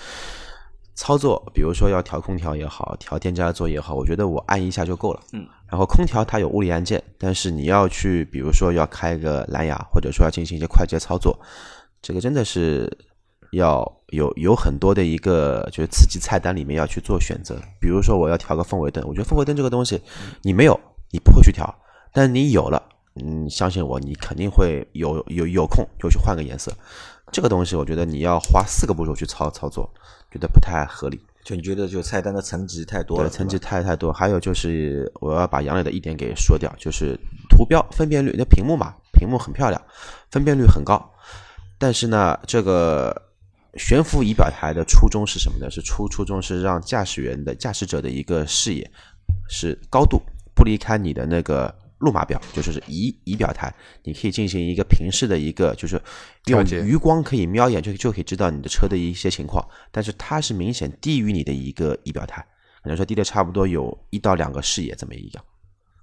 [0.99, 5.21] 操作，比如说要调空调也好，调电加座也好，我觉得我按一下就够了。
[5.35, 5.47] 嗯。
[5.71, 11.39] 然后空调它有物理按键，但是你要去，比如说要开个蓝牙，或者说要进行一些快捷操作，
[12.01, 12.91] 这个真的是
[13.53, 17.61] 要有有很多的一个就是刺激菜单里面要去做选择。
[17.79, 20.01] 比如说我要调个氛围灯，我觉得氛围灯这个东西
[20.41, 20.81] 你没有，
[21.13, 21.63] 你不会去调，
[22.17, 22.83] 但你有了，
[23.17, 26.73] 嗯，相信我，你肯定会有有有空就去换个颜色。
[27.31, 29.87] 这个东西我觉得你要花四个步骤去操操作。
[30.33, 34.13] 觉得不太合理，就你觉得就菜单的层级太多了，层级太太多。
[34.13, 39.81] 还有就是我要把杨磊的一点给说掉，就是图标分辨率，那屏幕嘛，屏幕很漂亮，
[40.31, 41.01] 分辨率很高。
[41.79, 43.15] 但是呢，这个
[43.75, 45.71] 悬浮仪表台的初衷是什么呢？
[45.71, 48.91] 是初初衷是让驾驶员的驾驶者的一个视野
[49.49, 50.21] 是高度
[50.55, 56.01] 不离开你的那个路码表，就是仪仪表台，你可以进行一个平视的一个，就是
[56.47, 62.45] 用余光可以瞄一眼就就可以知道你的车的一些情况，但是它是明显低于你的一个仪表台，
[62.83, 65.45] 可能说低的差不多有一到两个视野这么一样。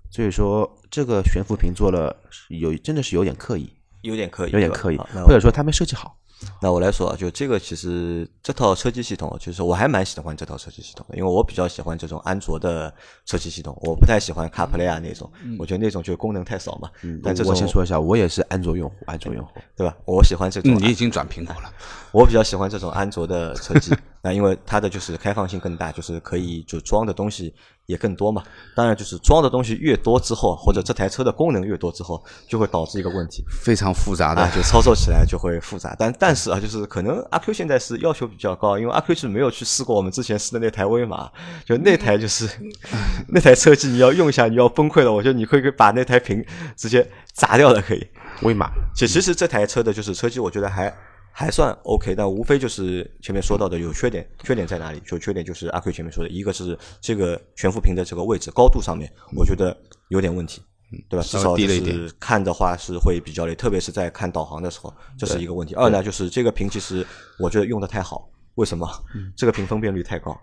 [0.10, 2.16] 所以说这个悬浮屏做了
[2.50, 6.18] 有真的是有点刻意，有点刻意，有点刻意或者说他没设计好。
[6.62, 12.94] 那我来说啊，就这个其实这套车机系统，其实我还蛮喜欢这套车机系统的，因为我比较喜欢这种安卓的
[13.26, 16.90] 车机系统，我不太喜欢 CarPlay 啊那种，我觉得那种就功能太少嘛。
[17.24, 19.52] 但这种我先说一下，我也是安卓用户，安卓用户。
[19.76, 19.96] 对吧？
[20.06, 21.72] 我喜欢这种嗯，你已经转苹果了，
[22.12, 23.92] 我比较喜欢这种安卓的车机，
[24.22, 27.54] 那因为它的就是开放性更大，就是可以就装的东西
[27.88, 28.44] 也更多嘛。
[28.76, 35.96] 当然，就是装的东西越多之后，或者这台车的功能越多之后，就会导致一个问题，非常复杂的啊，，就操作起来就会复杂。
[35.98, 41.30] 但但是啊，就是可能阿 Q 现在是要求比较高，因为阿 Q 是没有去试过我们之前试的那台威马，
[41.66, 42.48] 就那台就是
[43.28, 45.12] 那台车机，你要用一下你要崩溃了。
[45.12, 46.42] 我觉得你可以把那台屏
[46.78, 48.08] 直接砸掉了，可以。
[48.44, 50.96] 威马其其实这台车的就是车机，我觉得还
[51.34, 55.02] 还算 OK，但无非就是前面说到的有缺点，缺点在哪里？
[55.06, 59.76] 就缺点就是阿 Q 前面说的，一个是这个悬浮屏的这个位置高度上面，我觉得
[60.08, 60.62] 有点问题，
[61.10, 61.26] 对吧？
[61.26, 65.74] 至少是看的话是会比较累，特别是在看导航的时候，这是一个问题。
[65.76, 67.06] 二呢，就是这个屏其实
[67.40, 68.88] 我觉得用的太好，为什么？
[69.36, 70.38] 这个屏分辨率太高，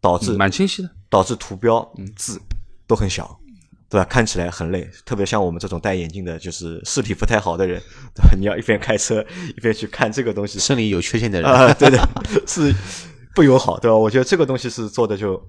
[0.00, 0.90] 导致嗯蛮清晰的。
[1.08, 1.86] 导致图标
[2.16, 2.40] 字
[2.86, 3.38] 都很小，
[3.88, 4.04] 对吧？
[4.04, 7.80] 看起来很累，特别像我们这种戴眼镜的，就是视力不太好的人，
[8.14, 8.30] 对吧？
[8.38, 9.24] 你要一边开车
[9.56, 12.08] 一边去看这个东西，生理有缺陷的人，啊，对的，
[12.46, 12.72] 是
[13.34, 13.96] 不友好，对吧？
[13.96, 15.40] 我觉得这个东西是做的就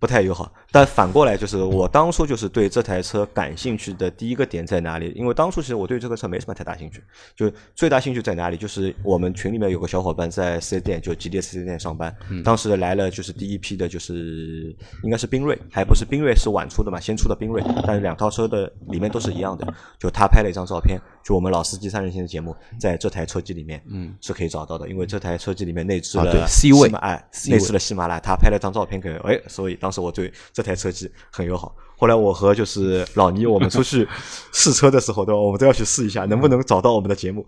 [0.00, 0.52] 不太友好。
[0.72, 5.12] 但反过来就是，我当初就是对这台车感兴趣的第一个点在哪里？
[5.14, 7.02] 因为当初其实我对这个车没什么太大兴趣，
[7.36, 8.56] 就最大兴趣在哪里？
[8.56, 19.66] 就是我们群里面有个小伙伴在四 S 店，就吉利四 S 店上班，当时来了就是第一批的，就是应该是缤瑞，还不是缤瑞是晚出的嘛，先出的缤瑞，但是两套车的里面都是一样的。
[19.98, 31.74] 就他拍了一张照片，就我们老司机三人行的节目，在这台车机里面，嗯，是可以找到的，因为这台车机里面内置了 C 位哎内置了喜马拉雅，他拍了张照片给我，哎，所以当时我对这台车机很友好。
[31.96, 34.08] 后来我和就是老倪，我们出去
[34.54, 35.38] 试车的时候，对吧？
[35.38, 37.46] 我们都要去试一下，能不能找到我们的节目。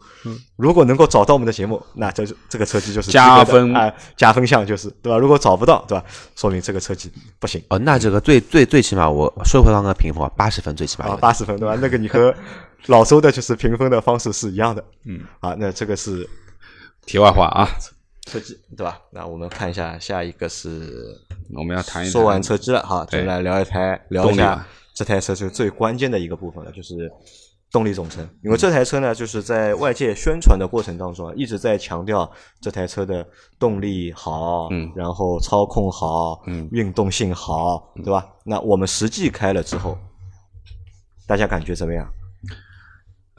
[0.56, 5.16] 如果能够找到我们的节目，那这就这个车机就是加分哎，加分项就是对吧？
[5.16, 6.04] 如果找不到，对吧？
[6.36, 11.74] 说明这个车机不行哦，那这个最最最起码我说回刚刚评分，八十分最起码八十分对吧？
[11.80, 12.34] 那个你和
[12.86, 14.84] 老周的就是评分的方式是一样的。
[15.04, 16.28] 嗯，啊，那这个是
[17.06, 17.68] 题外话啊，
[18.26, 19.00] 车机对吧？
[19.10, 21.16] 那我们看一下下一个是
[21.54, 27.10] 我们要谈一说完车机了哈，就对来聊一台聊一下这台车就最关键的一个部分了，就是
[27.70, 28.28] 动力总成。
[28.42, 33.26] 因为这台车呢，就是在外界宣传的过程当中啊，一直在强调这台车的
[33.58, 38.26] 动力好，嗯然后操控好，嗯运动性好，对吧？
[38.44, 39.96] 那我们实际开了之后，
[41.26, 42.06] 大家感觉怎么样？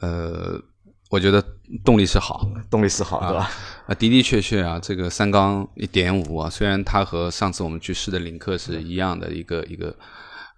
[0.04, 0.60] 呃，
[1.08, 1.42] 我觉得
[1.84, 3.50] 动力是好，动力是好，对吧？
[3.86, 9.96] 啊，的的确确啊，这个三缸一点五啊，虽然它和上次我们去试的领克是一样的一个一个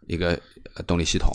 [0.07, 0.31] 一个
[0.75, 1.31] 呃动力系统，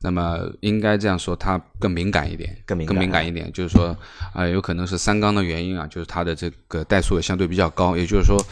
[0.00, 3.94] 那么应该这样说，它更敏感一点，更敏感更敏感一点，就是说
[4.32, 8.42] 啊、有可能是三缸的原因啊，就是它的这个怠速也相对比较高，也就是说，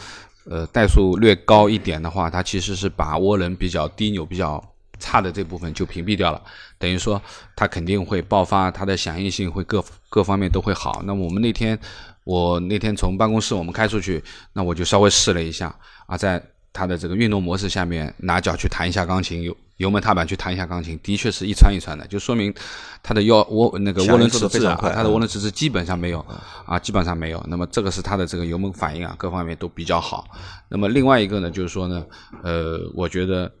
[0.45, 4.63] 呃，怠速略高一点的话，它其实是把涡轮比较低扭比较
[4.99, 6.41] 差的这部分就屏蔽掉了，
[6.77, 7.21] 等于说
[7.55, 11.01] 它肯定会爆发，它的响应性会各各方面都会好。
[11.05, 11.77] 那么我们那天，
[12.23, 15.73] 我那天从办公室我们开出去，那我就稍微试了一下
[16.05, 22.53] 啊，在它的这个运动模式下面，拿脚去弹一下钢琴，油油门踏板去弹一下钢琴，的确是一窜一窜的，就说明
[23.01, 26.23] 它的腰涡那个涡轮迟滞啊，非常快它的涡轮迟滞基本上没有
[26.65, 27.43] 啊，基本上没有。
[27.47, 30.27] 那么这个是它的这个油门反应啊，各方面都比较好。
[30.69, 32.05] 那么另外一个呢，就是说呢，
[32.43, 33.51] 呃，我觉得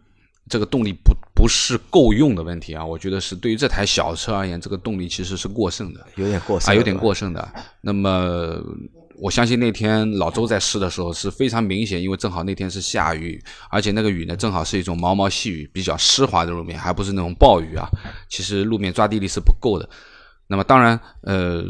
[0.47, 6.05] 这个动力不不是够用的问题啊，我觉得是对于这台小车而言，这个动力其实是过剩的。
[6.17, 7.49] 有点过剩啊，有点过剩的。
[7.79, 8.61] 那么
[9.21, 17.87] 我相信那天老周在试的时候是非常明显，因为正好那天是下雨，而且那个雨呢正好是一种毛毛细雨，比较湿滑的路面，还不是那种暴雨啊。
[18.27, 19.89] 其实路面抓地力是不够的。
[20.47, 21.63] 那么当然，呃，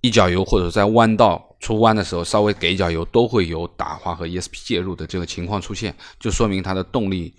[0.00, 7.32] 一脚油或者在弯道出弯的时候稍微给一脚油，都会有打滑和 ESP 介入的这个情况出现，就说明它的动力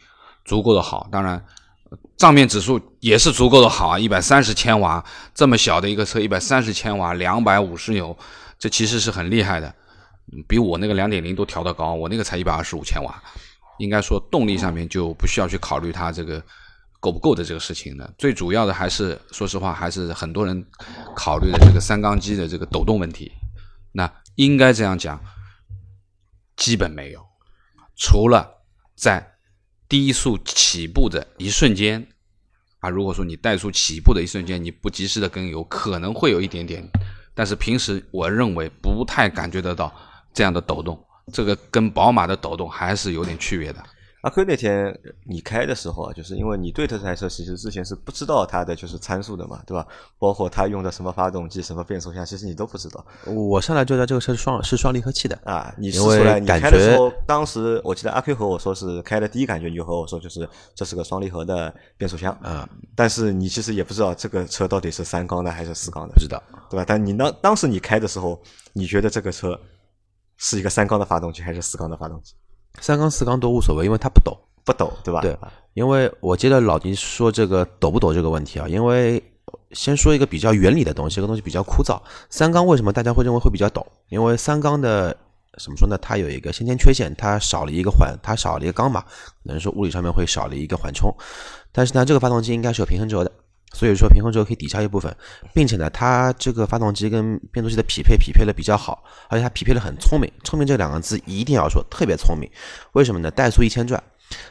[0.45, 1.07] 足够的好。
[1.11, 1.43] 当然。
[2.15, 8.15] 账面指数也是足够的好啊，一百三十千瓦，这么小的一个车，一百三十千瓦，两百五十牛，
[8.59, 9.73] 这其实是很厉害的，
[10.47, 13.21] 比我那个两点零都调得高，我那个才一百二十五千瓦，
[13.79, 16.41] 应该说动力上面就不需要去考虑它这个
[16.99, 18.13] 够不够的这个事情了。
[18.19, 20.63] 最主要的还是，说实话，还是很多人
[21.15, 23.31] 考虑的这个三缸机的这个抖动问题。
[23.91, 25.19] 那应该这样讲，
[26.55, 27.25] 基本没有，
[27.97, 28.47] 除了
[28.95, 29.30] 在
[29.91, 32.07] 低速起步的一瞬间
[32.79, 36.81] 啊，如果说你怠速起步的一瞬间你不及时的跟油，可能会有一点点，
[37.35, 39.93] 但是平时我认为不太感觉得到
[40.33, 40.97] 这样的抖动，
[41.33, 43.83] 这个跟宝马的抖动还是有点区别的。
[44.21, 49.85] 阿 Q 那天你开的时候啊，就是因为你对这台车其实之前是不知道它的就是参数的嘛，对吧？
[50.19, 55.73] 包括它用的什么发动机、什么变速箱，其实你都不知道我上来就知道这个车是双是双离合器的，啊。
[55.77, 66.41] 你试因出来，你开的时候，当时我记得阿 Q 和我说是开的第一感觉，你就和我说就是这是个双离合的变速箱啊，但是你其实也不知道这个车到底是三缸的还是四缸的，不知道。
[66.69, 66.85] 对吧？
[66.87, 68.39] 但你当当时你开的时候，
[68.73, 69.59] 你觉得这个车
[70.37, 72.33] 是一个三缸的发动机还是四缸的发动机？
[72.79, 74.37] 三缸四缸都无所谓，因为它不抖。
[74.63, 75.21] 不抖，对吧？
[75.21, 75.35] 对，
[75.73, 79.21] 因为我接着老倪说这个抖不抖这个问题啊，因为
[79.71, 81.99] 先说一个比较原理的东西，这个东西比较枯燥。
[82.29, 83.83] 三缸为什么大家会认为会比较抖？
[84.09, 85.17] 因为三缸的
[85.57, 85.97] 怎么说呢？
[85.99, 91.11] 它有一个先天缺陷，它少了一个缓，它少了一个缸嘛，可能说物理上面会少了一个缓冲。
[91.71, 93.31] 但是呢，这个发动机应该是有平衡轴的，
[93.73, 95.15] 所以说平衡轴可以抵消一部分，
[95.53, 100.31] 并且呢，它这个发动机跟变速器的匹配匹配的比较好，而且它匹配的很聪明。
[100.43, 102.49] 聪明这两个字一定要说，特别聪明。
[102.93, 103.31] 为什么呢？
[103.31, 104.01] 怠速一千转。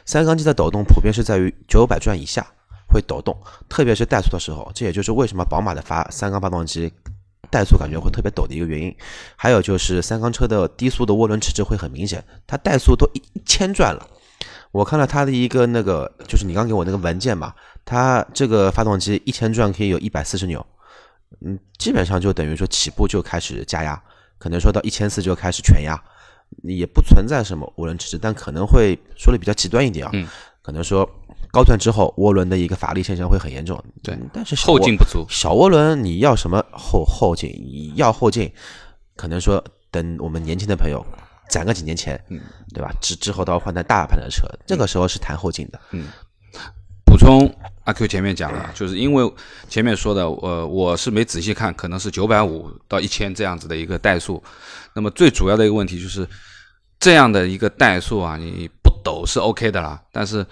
[0.05, 2.45] 三缸机的抖动普遍是在于九百转以下
[2.87, 3.35] 会抖动，
[3.67, 6.91] 特别是怠速的时候，这也就是为什么宝马的发三缸发动机
[7.51, 8.95] 怠速感觉会特别抖的一个原因。
[9.35, 14.07] 还有就是三缸车的低速的涡轮迟滞会很明显，它怠速都一一千转了。
[14.71, 17.53] 我看了它的一个那个，就是你刚给我那个文件嘛，
[17.85, 20.65] 它这个发动机一千转可以有一百四十扭，
[21.45, 24.01] 嗯，基本上就等于说起步就开始加压，
[24.37, 26.01] 可能说到一千四就开始全压。
[26.63, 30.27] 也不存在什么涡轮迟滞，但可能会说的比较极端一点啊，嗯
[30.61, 31.09] 可能说
[31.49, 33.81] 高转之后涡轮的一个乏力现象会很严重。
[34.03, 37.49] 对嗯但是后劲不足，小涡轮你要什么后后劲？
[37.49, 38.51] 你要后劲，
[39.15, 41.01] 可能说等我们年轻的朋友
[41.47, 42.41] 攒个几年钱，嗯
[42.73, 42.91] 对吧？
[42.99, 45.79] 之之后都要换台大盘的车，这个时候是谈后劲的。
[45.91, 46.09] 嗯
[47.05, 47.49] 补充
[47.91, 49.33] 阿 Q 前面讲了，就是因为
[49.67, 54.41] 前面说的，呃，我是没仔细看，可能是九百五到一千这样子的一个怠速。
[54.93, 56.25] 那么最主要的一个问题就是，
[56.99, 60.45] 这样的一个怠速啊，你不抖是 OK 的啦，但是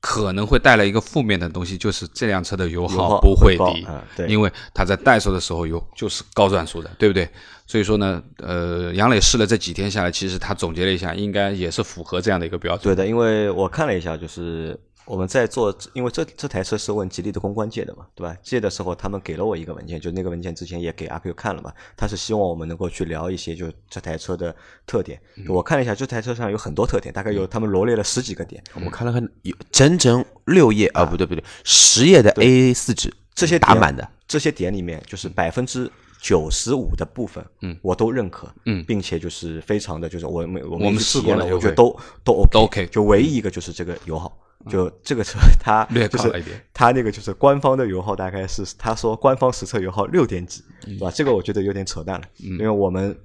[0.00, 3.86] 可能会带来一个负面的东西，就是这辆车的油油耗耗不会低，
[4.26, 7.28] 因为它在怠速的时候油就是高转速的，对不对？
[7.66, 12.82] 所以说呢，呃，杨磊试了这几天下来，其实他总结了一下，应该也是符合这样的一个标准。
[12.82, 18.34] 对的，因为我看了一下，就是我们在做，因为这这台车是问吉利的公关借的嘛，对吧？
[18.42, 24.54] 借的时候他们给了我一个文件，就那个文件之前也给阿 Q 看了嘛，他是希望我们能够去聊一些就这台车的
[24.86, 25.20] 特点。
[25.48, 34.08] 我看了一下，这台车上有很多特点，大概有他们罗列了十几个点，我看了看，有整整六页啊，不对不对，十页的 A 四纸，这些打满的。
[34.26, 38.82] 这些点里面，就是百分之九十五的部分，嗯，我都认可，嗯。
[38.86, 44.34] 并且就是非常的就是我们我我们们试过了我觉得都都 OK，都 OK 就唯一一个就是这个油耗。
[44.70, 51.10] 就这个车，它略就是高了一点它那个就是官方的油耗大概是他说官方实测油耗六点几，对吧？
[51.10, 53.16] 这个我觉得有点扯淡了，因为我们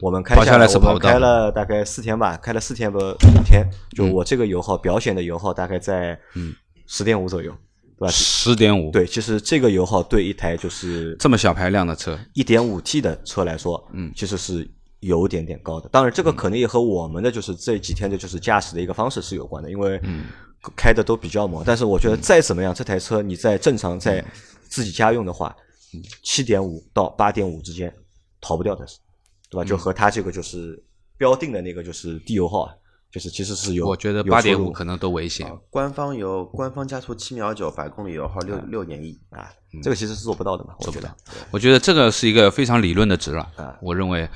[0.00, 6.52] 我们开下来来我们是跑开了大概四天吧，开了四天不五天，就我这个油耗表显的油耗大概在嗯
[6.86, 7.52] 十点五左右，
[7.96, 8.08] 对吧？
[8.10, 14.68] 十点五，对，其实这个油耗对一台就是这么小排量的车，一点五 T 的车来说，嗯，其实是
[15.00, 15.88] 有点点高的。
[15.90, 20.00] 当然，这个可能也和我们的就是这几天的就是驾驶的一个方式是有关的，因为
[20.76, 21.62] 开的都比较猛。
[21.66, 24.24] 但是我觉得再怎么样，这台车你在正常在
[24.68, 25.54] 自己家用的话，
[26.22, 27.92] 七点五到八点五之间
[28.40, 28.86] 逃不掉的，
[29.50, 29.64] 对吧？
[29.64, 30.82] 就和它这个就是
[31.16, 32.74] 标定的那个就是低油耗啊，
[33.10, 35.50] 就是其实是有，我觉得八点五可能都危险。
[35.70, 39.18] 官方有官方加速七秒九，百公里油耗六六点一。
[39.30, 39.50] 啊，
[39.82, 41.14] 这个其实是做不到的嘛，我觉得。
[41.50, 43.76] 我觉得这个是一个非常理论的值了啊。
[43.82, 44.28] 我认为，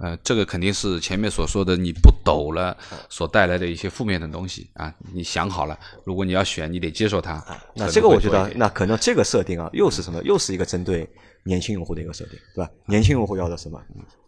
[0.00, 2.76] 呃，这个肯定是前面所说的你不抖了
[3.08, 4.92] 所带来的一些负面的东西啊。
[5.12, 7.34] 你想好了，如果你要选，你得接受它。
[7.34, 10.22] 啊那这个我觉得，那可能这个设定啊，又是什么？
[10.22, 11.08] 又是一个针对
[11.44, 12.70] 年轻用户的一个设定，对吧？
[12.86, 13.80] 年轻用户要的什么？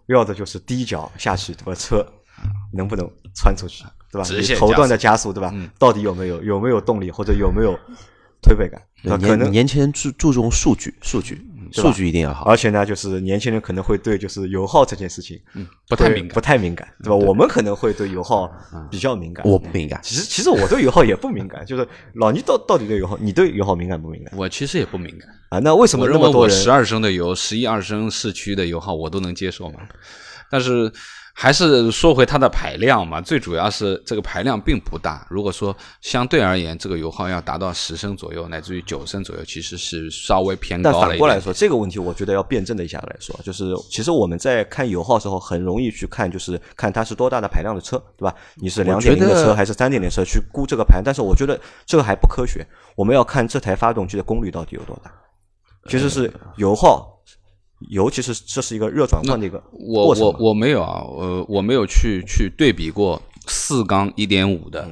[0.07, 1.75] 要的就是低脚下去，对吧？
[1.75, 2.07] 车
[2.73, 4.25] 能不能穿出去，对吧？
[4.25, 5.55] 直线你头段的加速，对吧？
[5.79, 7.79] 到底有没有有没有动力，或者有没有
[8.43, 8.83] 推背感？
[9.03, 9.17] 对吧？
[9.17, 11.41] 可年能年轻人注注重数据，数据，
[11.73, 12.45] 数据一定要好。
[12.45, 17.17] 而且呢，就是年轻人可能会对就是油耗这件事情，嗯，不太敏感不太敏感，对吧？
[17.17, 18.51] 我们可能会对油耗
[18.91, 19.47] 比较敏感。
[19.47, 25.29] 我不敏感，其实其实我对油耗也不敏感， 就是老倪到到底对油耗，你对油耗敏感不敏感我其实也不敏感。
[25.49, 25.59] 啊？
[25.61, 29.81] 那为什么认为那么多十二升的油，十一二升市区的油耗我都能接受嘛。
[30.51, 30.93] 但是，
[31.35, 35.27] 还是说回它的排量嘛，最主要是这个排量并不大。
[35.31, 41.09] 如果说相对而言，这个油耗要达到十升左右，乃至于九升左右，其实是稍微偏高了一点。
[41.11, 48.35] 反过来说，这个问题我觉得要辩证的一下来说，就是其实我们在看油耗时候，很容易去看，就是看它是多大的排量的车，对吧？
[48.57, 52.65] 你是两点零的车还是三点零车去估这个排，但是我觉得这个还不科学。
[52.95, 55.11] 我们要看这台发动机的功率到底有多大，
[55.89, 57.12] 其实是油耗，
[57.89, 64.89] 尤其是这是一个热转换的一个我我我没有啊，呃，我没有去去对比过四缸一点五的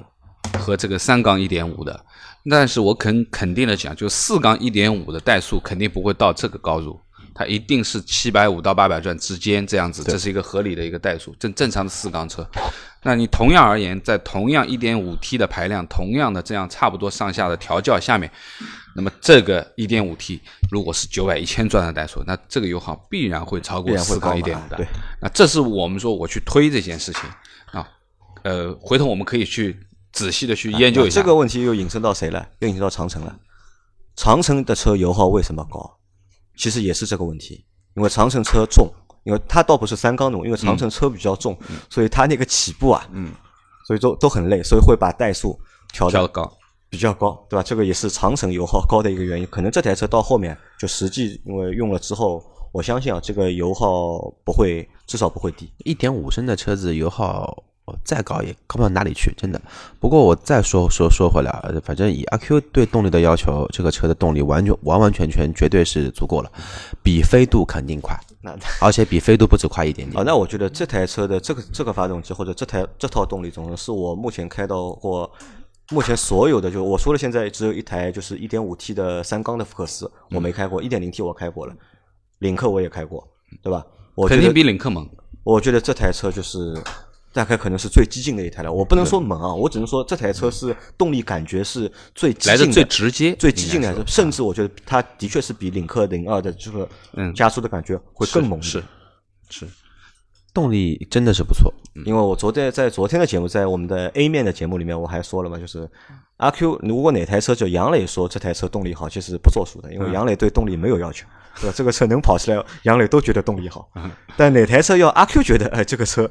[0.59, 2.05] 和这个三缸一点五的，
[2.51, 6.99] 但是我肯肯定的讲，就四缸一点五的怠速肯定不会到这个高度，
[7.41, 12.47] 它一定是七百五到八百转之间这样子，这是一个合理的一个怠速，正正常的四缸车。
[13.03, 18.31] 那你同样而言，在同样一点五 T 的排量，同样的这样差不多上下的调教下面，
[18.95, 20.39] 那么这个一点五 T
[20.71, 24.77] 如果是九百一千转的怠速，那这个油耗必然会超过四缸一点五的。
[24.77, 24.87] 对，
[25.23, 27.23] 那这是我们说我去推这件事情
[27.73, 27.89] 啊，
[28.43, 29.81] 呃，回头我们可以去
[30.13, 31.23] 仔细的去研究一下。
[31.23, 32.47] 这个问题又引申到谁了？
[32.59, 33.35] 又引申到长城了。
[34.15, 35.97] 长城的车油耗为什么高？
[36.61, 38.87] 其实也是这个问题，因为长城车重，
[39.25, 41.57] 因为它倒不是三缸的，因为长城车比较重，
[41.89, 43.33] 所以它那个起步啊，嗯，
[43.87, 45.59] 所以都都很累，所以会把怠速
[45.91, 46.53] 调的调高，
[46.91, 47.63] 比较高，对吧？
[47.63, 49.47] 这个也是长城油耗高的一个原因。
[49.47, 55.73] 可能这台车到后面就实际因为用了之后，我相信啊，这个油耗不会，至少不会低。
[55.79, 57.65] 一点五升的车子油耗
[58.05, 59.61] 再高也高不到哪里去，真的。
[59.99, 66.51] 不过我再说说说回来啊，反正以阿 Q 对动力的要求，这个车的动力完全完完全全绝对是足够了，
[67.03, 70.25] 比飞度肯定快，那而且比飞度不止快一点啊，点。
[70.27, 75.31] 那我觉得这台车的这个这个发动机或者这台这套动力总成是我目前开到过，
[75.91, 81.75] 目前所有的就我说了，现在只有一台就是一点五 T 的三缸的福克斯我没开过，一点零 T 我开过了，
[82.39, 83.27] 领克我也开过，
[83.63, 83.85] 对吧？
[84.15, 85.09] 我觉肯定得比领克猛。
[85.43, 86.75] 我觉得这台车就是
[87.33, 88.73] 大概可能是最激进的一台了。
[88.73, 97.33] 我不能说猛啊，我只能说这台车是动力感觉是最激进来的最直接最激进的甚至我觉得它的确是比领克零二的这个嗯。
[97.35, 98.89] 加速的感觉会更猛一是点。
[99.49, 99.67] 是，
[100.53, 101.73] 动力真的是不错，
[102.05, 105.89] 因为我昨天在昨天的节目，在我们的 A 面的节目里面，我还说了嘛，就是
[106.37, 111.27] 阿 Q 如果哪台车就杨磊说这台车动力好，其实不作数的，因为杨磊对动力没有要求，
[111.61, 111.75] 对吧？
[111.77, 113.91] 这个车能跑起来，杨磊都觉得动力好。
[114.37, 116.31] 但哪台车要阿 Q 觉得，哎，这个车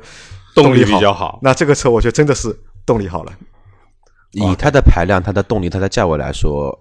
[0.55, 3.33] 动力力比较好那这个车我觉得真的是动力好了。
[4.31, 6.77] 以它的排量、它的动力、它的价位来说，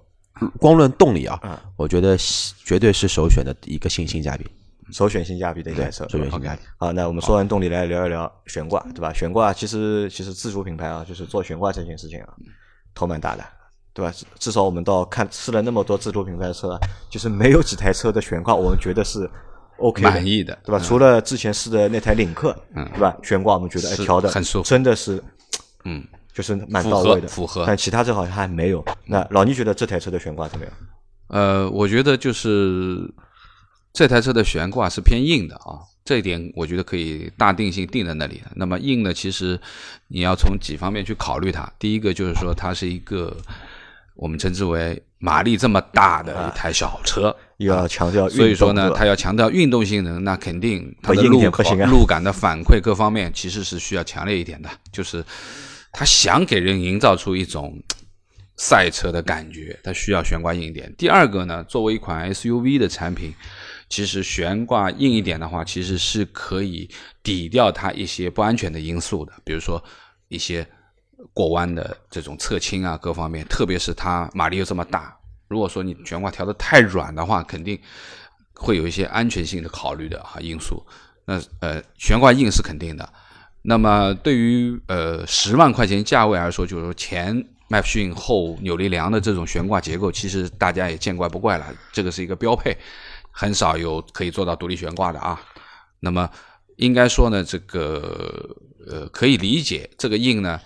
[0.59, 2.17] 光论动力啊嗯，我觉得
[2.65, 4.47] 绝对是首选的一个性性价比。
[4.91, 6.63] 首选性价比的一台车，首选性价比。
[6.79, 9.13] 好，那我们说完动力，来聊一聊悬挂，对吧？
[9.13, 12.29] 悬挂其实其实自主品牌啊，就是做悬挂这件事情啊，
[12.95, 13.45] 头蛮大的，
[13.99, 14.13] 对吧？
[14.13, 16.79] 至至少我们到看试了那么多自主品牌的车啊，
[17.11, 19.29] 就是没有几台车的悬挂我们觉得是
[19.79, 20.79] OK 的满意的对吧？
[20.79, 23.17] 除了之前试的那台领克，嗯对吧？
[23.25, 25.21] 悬挂我们觉得哎调的很舒服真的是
[25.85, 28.85] 嗯，就是蛮到位的，符合但其他车好像还没有。
[29.05, 30.75] 那老倪觉得这台车的悬挂怎么样？
[31.29, 33.13] 呃，我觉得就是
[33.93, 38.41] 这台车的悬挂是偏硬的啊，这一点我觉得可以大定性定在那里。
[38.55, 39.59] 那么硬呢，其实
[40.09, 41.71] 你要从几方面去考虑它。
[41.79, 43.37] 第一个就是说，它是一个
[44.19, 51.41] 我们称之为马力这么大的一台小车，又要强调所以说呢它要强调运动性能，那肯定它的路
[51.87, 55.25] 路感的反馈各方面其实是需要强烈一点的， 就是
[55.93, 57.81] 它想给人营造出一种
[58.57, 60.93] 赛车的感觉，它需要悬挂硬一点。
[60.99, 63.33] 第二个呢，作为一款 SUV 的产品，
[63.89, 66.91] 其实悬挂硬一点的话，其实是可以
[67.23, 69.83] 抵掉它一些不安全的因素的，比如说
[70.27, 70.67] 一些
[71.33, 75.17] 过弯的这种侧倾啊，各方面，特别是它马力又这么大，
[75.49, 77.79] 如果说你悬挂调的太软的话，肯定
[78.55, 80.85] 会有一些安全性的考虑的啊因素。
[81.25, 83.09] 那呃，悬挂硬是肯定的。
[83.63, 92.75] 那么对于呃十万块钱价位来说，就是说前麦弗逊后扭力梁的这种悬挂结构，其实大家也见怪不怪了，这个是一个标配，
[93.31, 95.39] 很少有可以做到独立悬挂的啊。
[96.01, 96.31] 那么
[96.77, 98.57] 应该说呢，这个
[98.87, 100.59] 呃可以理解，这个硬呢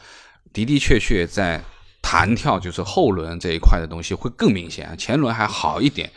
[0.52, 1.62] 的的确确在
[2.00, 6.10] 弹跳就是后轮这一块的东西会更明显，前轮还好一点。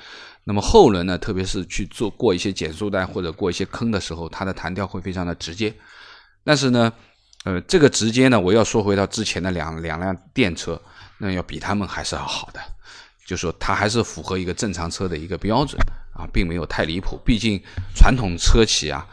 [0.43, 5.73] 那么后轮呢，特别是去做过一些减速带或者过一些坑的时候，它的弹跳会非常的直接。
[6.43, 6.93] 但是呢，
[7.45, 10.79] 呃，这个直接呢，我要说回到之前的两两辆电车，
[11.17, 12.59] 那要比他们还是要好的，
[13.25, 15.81] 就说它还是符合一个正常车的一个标准
[16.13, 17.19] 啊，并没有太离谱。
[17.25, 17.59] 毕竟
[17.95, 19.07] 传统车企啊，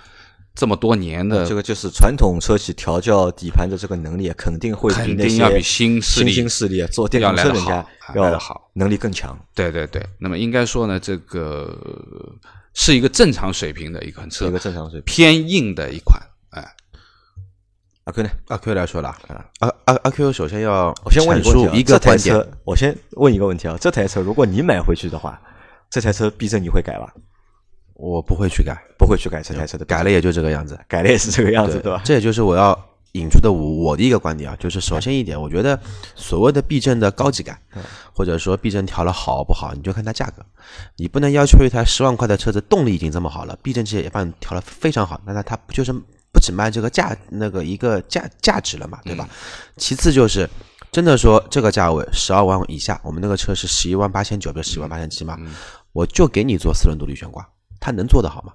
[0.54, 7.84] 这么多年的这个就是传统车企调教底盘的这个能力，肯定会比那些肯定要比新势力新兴势力做电动车人家
[8.14, 8.70] 要好。
[8.74, 9.38] 能力更强。
[9.54, 11.74] 对对对，那么应该说呢，这个
[12.74, 15.14] 是一个正常水平的一款车，一个正常水平。
[15.14, 16.62] 偏硬的一款，哎，
[18.04, 18.30] 阿 Q 呢？
[18.48, 19.16] 阿 Q 来说了，
[19.60, 25.40] 阿阿阿 Q 首先要我先问你一个观点，车，我先问一个问题啊，这台车如果你买回去的话，
[25.90, 27.12] 这台车避震你会改吧？
[28.02, 32.02] 我不会去改，不会去改这台车的，改了也就这个样子，改了也是这个样子，对吧？
[32.04, 32.76] 这也就是我要
[33.12, 35.78] 引出的我我的一个观点啊，就是首先一点，我觉得
[36.16, 37.56] 所谓的避震的高级感，
[38.12, 40.44] 或者说避震调了好不好，你就看它价格，
[40.96, 45.92] 你不能要求一台十万块的车子动力已经这么好了，避震器也帮你调了非常好，那它它不就是
[46.32, 49.28] 不只卖这个价那个一个价价值了嘛，对吧？
[49.76, 50.50] 其次就是
[50.90, 55.38] 真的说这个价位十二万以下，我们那个车是十一万八千九，不是十一万八千七嘛，
[55.92, 57.46] 我就给你做四轮独立悬挂。
[57.82, 58.52] 它能做得好吗？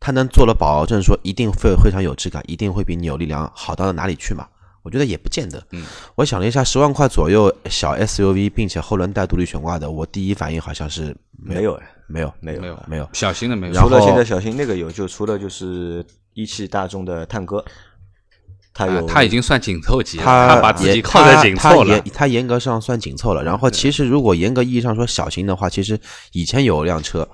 [0.00, 4.46] 他能做了保证说一定会非常有质感，一定会比扭力梁好到哪里去吗？
[4.82, 5.66] 我觉得也不见得。
[5.70, 5.82] 嗯，
[6.14, 13.08] 我想了一下，十万块左右小 SUV，并且后轮带独立悬挂的，我第一反应好像是没有，没有，没有，没有，没有。
[13.14, 13.72] 小型的没有。
[13.72, 16.04] 除了现在小型那个有，就除了就是
[16.34, 17.64] 一汽大众的探歌。
[18.76, 21.96] 它有，它已经算紧凑级了，他把自己靠在紧凑了。
[22.12, 23.40] 它严格上算紧凑了。
[23.40, 25.96] 然后，其实如果严格意义上说小型的话，其实
[26.32, 27.26] 以前有辆车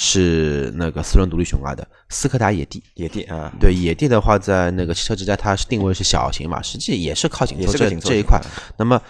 [0.00, 2.80] 是那个四轮独立悬挂的斯柯达野地。
[2.94, 8.40] 野地啊，对野地的话，在那个汽车之家，它是定位是小型嘛，实际也是靠紧凑这这一块。
[8.76, 9.02] 那么，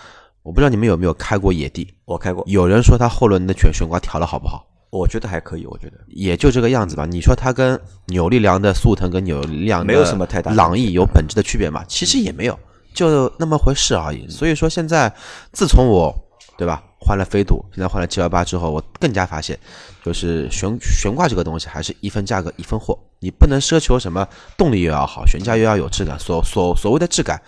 [0.43, 1.93] 我不知道你们有没有开过野地？
[2.07, 2.43] 我开过。
[2.47, 4.64] 有人说它后轮的全悬挂调的好不好？
[4.89, 7.05] 我觉得还可以，我觉得也就这个样子吧。
[7.05, 11.84] 你说它跟扭力梁的速腾跟扭力梁没有什么太大朗逸有本质的区别嘛？
[11.86, 12.59] 其实也没有，
[12.95, 14.26] 就那么回事而已。
[14.30, 15.14] 所以说现在
[15.53, 16.14] 自从我
[16.57, 19.59] 对吧换了飞度，现在换了 G 幺八之后，我更加发现，
[20.05, 24.26] 就是悬悬挂这个东西还是一分价格一分货，你不能奢求什么
[24.57, 26.18] 动力又要好，悬架又要有质感。
[26.18, 27.40] 所所所谓的质感，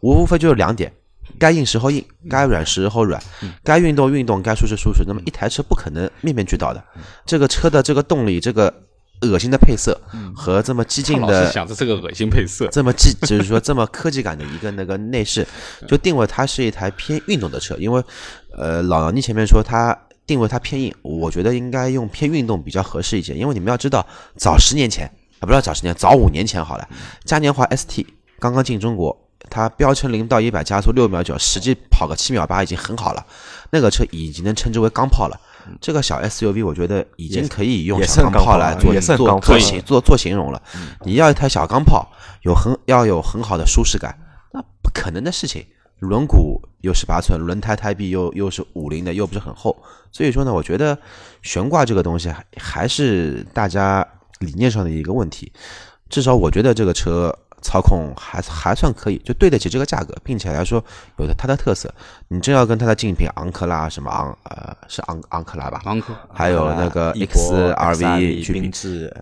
[0.00, 0.92] 无非就是两点。
[1.38, 3.20] 该硬时候硬，该软时候软，
[3.64, 5.02] 该运动运动，该舒适舒适。
[5.06, 6.84] 那么一台车不可能面面俱到的。
[7.24, 8.72] 这个车的这个动力，这个
[9.22, 9.98] 恶心的配色
[10.36, 15.44] 和这么激进的，想着这个恶心配色，这么激， 就是说这么科技感的一个那个内饰，
[15.88, 17.74] 就定位它是一台偏运动的车。
[17.78, 18.04] 因为
[18.56, 19.96] 呃，老杨你前面说它
[20.26, 23.34] 定位它偏硬，我觉得应该用偏运动比较合适一些。
[23.34, 25.06] 因为你们要知道，早十年前
[25.38, 26.88] 啊，不知道早十年，早五年前好了，
[27.24, 28.06] 嘉年华 ST
[28.38, 29.20] 刚刚进中国。
[29.50, 33.24] 它标称零到一百加速六秒九，实际跑个七秒八已经很好了。
[33.70, 35.38] 那个车已经能称之为钢炮了。
[35.82, 40.62] 这个小 SUV 我觉得已经可以用小钢炮来做做做形做做形容了。
[41.04, 44.18] 你要一台小钢炮，有很要有很好的舒适感，
[44.54, 45.66] 那不可能的事情。
[46.08, 49.76] 轮毂又十八寸，轮胎胎壁又又是五零的，又不是很厚。
[50.12, 50.98] 所以说呢，我觉得
[51.42, 54.06] 悬挂这个东西还还是大家
[54.40, 55.52] 理念上的一个问题。
[56.08, 57.36] 至少我觉得这个车。
[57.66, 60.84] 操控还还算可以，就对得起这个价格，并且来说
[61.18, 61.90] 有的它的特色。
[62.28, 68.70] 你真要跟它的竞品昂克拉什么昂呃是昂昂克拉吧，昂克，还有那个 X R V 去比，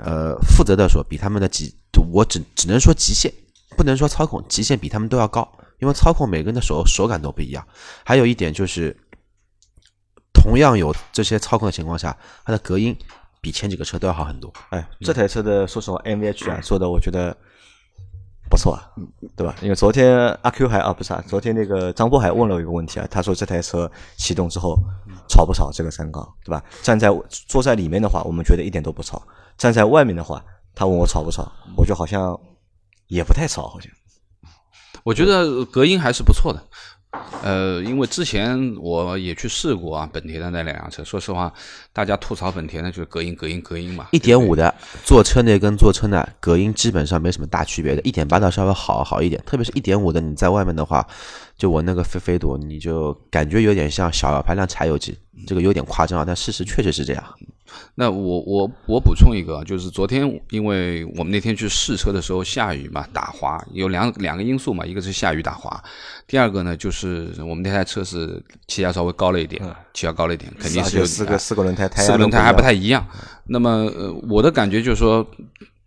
[0.05, 1.73] 呃，负责的说比他们的极，
[2.11, 3.33] 我只只能说极限，
[3.77, 5.49] 不能说操控，极限比他们都要高，
[5.83, 7.67] 因为操控每个人的手手感都不一样。
[8.05, 8.97] 还有一点就是，
[10.33, 12.97] 同样有这些操控的情况下，它的隔音
[13.41, 14.51] 比前几个车都要好很多。
[14.71, 17.37] 哎，这台车的说实话，M V H 啊做的，我觉得。
[18.51, 18.85] 不错啊，
[19.35, 19.57] 对吧？
[19.63, 24.77] 因为昨天阿 Q 还啊不是啊，昨天那个张波还问了我一个问题啊，他说这台车启动之后
[25.27, 25.71] 吵不吵？
[25.73, 26.63] 这个三缸，对吧？
[26.83, 29.17] 站在坐在里面的话，我们觉得一点都不吵；
[29.57, 32.39] 站在外面的话，他问我吵不吵，我就好像
[33.07, 33.91] 也不太吵，好像。
[35.03, 36.63] 我觉得隔音还是不错的。
[37.43, 41.05] 呃，因为之前我也去试过啊，本田的那两辆车。
[41.05, 41.53] 说实话，
[41.93, 44.07] 大家吐槽本田的就是隔音、隔音、隔音嘛。
[44.13, 44.75] 一点五的
[45.05, 49.43] 坐车内跟坐车内隔音基本上没什么大区别的，一点八的稍微好好一点。
[49.45, 51.07] 特别是一点五的，你在外面的话，
[51.59, 57.25] 就我那个飞飞度，你就感觉有点像小排量柴油机，这个有点夸张啊，但事实确实是这样。
[57.95, 65.83] 那我我我补充一个，就是昨天因为我们那天去试车的时候下雨嘛，打滑，有两两个因素嘛，一个是下雨打滑，
[66.27, 69.63] 第二个呢就是我们那台车是气压稍微高了一点，
[69.95, 73.07] 气压高了一点，肯定是有四个四个轮胎，胎四个轮胎还不太一样。
[73.47, 75.27] 那么呃，我的感觉就是说，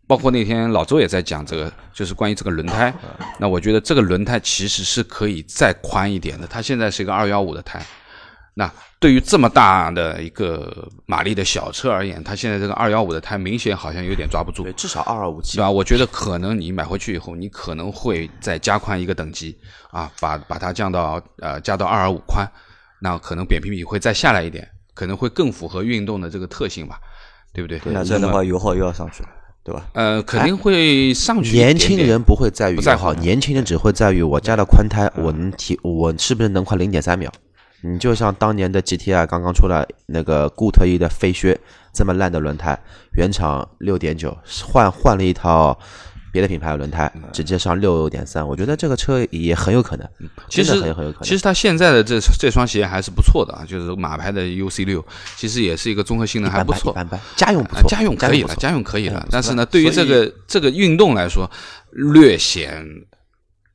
[0.07, 2.91] 包括那天老周也在讲这个，就是关于这个轮胎，
[3.39, 7.85] 那我觉得这个轮胎其实是可以再宽一点的，它现在是一个二幺五的胎。
[8.57, 14.63] 那对于这么大的一个马力的小车而言，它现在这个二幺五的胎明显好像有点抓不住。
[14.63, 15.57] 对，至少二二五七。
[15.57, 15.69] 对吧？
[15.69, 19.57] 我觉得可能你买回去以后，你可能会再加宽一个等级
[19.91, 22.49] 啊，把把它降到呃加到二二五宽，
[23.01, 26.97] 那可能扁平比会再下来一点，可能会更符合运动的这个特性吧，
[27.53, 27.81] 对不对？
[27.83, 29.29] 那这样的话油耗又要上去了，
[29.65, 29.85] 对吧？
[29.95, 31.51] 呃，肯定会上去。
[31.51, 37.29] 年轻人不会在于油耗，年轻人只会在于我加了宽胎，我能提，我是不是能快零点三秒？
[37.85, 41.59] 你就像当年的 GTI 刚刚出来那个固特异的飞靴，
[41.93, 42.77] 这么烂的轮胎，
[43.15, 45.77] 原厂六点九，换换了一套
[46.31, 50.09] 别的品牌的轮胎，直接上六点三，我觉得这个车也很有可能，
[50.49, 51.21] 其实很有可能。
[51.21, 55.05] 其实它现在的这这双鞋还是不错的啊，就是马牌的 UC 六，
[55.35, 59.27] 其实也是一个综合性能还不错，一般般，家用不错，啊家用可以了，家用可以了嗯。
[59.29, 61.49] 但是呢，对于这个这个运动来说，
[61.91, 62.83] 略显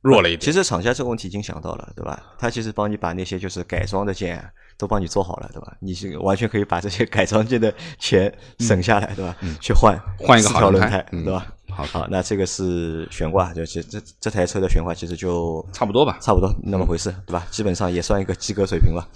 [0.01, 0.39] 弱了一点。
[0.39, 2.21] 其实厂家这个问题已经想到了，对吧？
[2.37, 4.43] 他其实帮你把那些就是改装的件
[4.81, 5.77] 都帮你做好了，对吧？
[5.79, 9.37] 你是完全可以把这些改装件的钱省下来，对吧？
[9.61, 11.53] 去换换一个四条轮好轮胎嗯对吧？
[11.69, 17.45] 好好，那这个是悬挂，就是这这台车的悬挂其实就差不多吧差不多那么回事，对吧？
[17.51, 19.07] 基本上也算一个及格水平吧。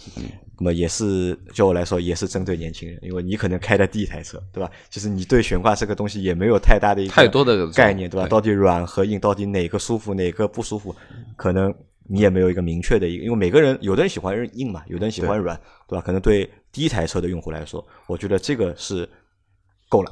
[0.57, 4.69] 那么也是就我来说，也是针对年轻人，因为你可能开的第一台车，对吧？
[4.89, 8.25] 其实你对悬挂这个东西也没有太大的一个太多的概念，对吧？
[8.27, 10.95] 对到底软和硬，到底哪个舒服，哪个不舒服，
[11.35, 11.73] 可能
[12.07, 16.03] 你也没有一个明确的一个，因为每个人有的人喜欢硬嘛，有的人喜欢软，对吧？
[16.05, 19.09] 可能对第一台车的用户来说，我觉得这个是
[19.89, 20.11] 够了。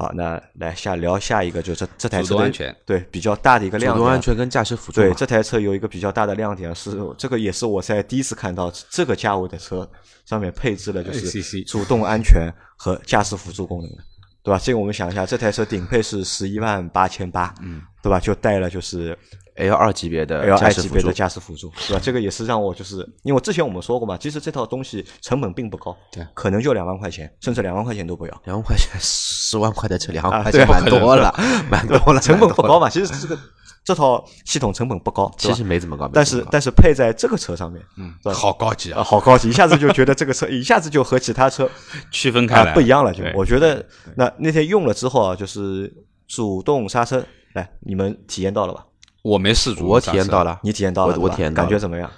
[0.00, 4.04] 好，那来下聊下一个，就是这这台车的安全对比较大的一个亮点主。
[4.04, 9.90] 动安全跟驾驶辅助，对这台车有一个比较大的亮点是，这个也是我在第一次看到这个价位的车
[10.24, 13.98] 上面配置了就是主动安全和驾驶辅助功能的，
[14.44, 14.60] 对吧？
[14.62, 18.18] 这个我们想一下，这台车顶配是十一万八千八，嗯，对吧？
[18.20, 19.16] 就带了就是
[19.56, 22.00] L 二级别的 L 驾 I 级别的，驾驶辅助，对吧？
[22.02, 28.42] 这个也是让我就是因为之前我们说过嘛，其实这套东西成本并不高，对，可能就两万块钱，甚至两万块钱都不要。
[28.44, 31.34] 两万块钱，十万块的车，两万块钱蛮多了，
[31.70, 33.36] 蛮多了，成本不高嘛，其实这个
[33.82, 41.70] 这套系统成本不高，其实没怎么高，但是但是配在这个车上面，嗯好高级啊，啊，好高级，一下子就觉得这个车一下子就和其他车啊
[42.12, 43.12] 区分开来不一样了。
[43.12, 43.84] 就我觉得，
[44.14, 45.92] 那那天用了之后啊，就是
[46.28, 47.24] 主动刹车，
[47.54, 48.84] 来，你们体验到了吧？
[49.22, 51.66] 我没试足，我体验到，了，你体验到了，我体验到了。
[51.66, 52.10] 感觉怎么样？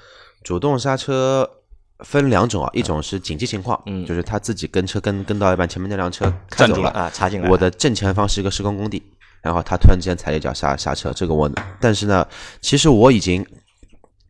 [0.42, 1.48] 主动刹车
[2.00, 4.04] 分两种啊，一种是紧急情况，嗯。
[4.06, 6.90] 就是他自己跟车跟跟到一半，前面那辆车站住了。
[6.90, 7.48] 啊，插进来。
[7.48, 9.02] 我的正前方是一个施工工地，
[9.42, 11.50] 然后他突然之间踩了一脚刹刹车，这个我，
[11.80, 12.26] 但是呢，
[12.60, 13.44] 其实我已经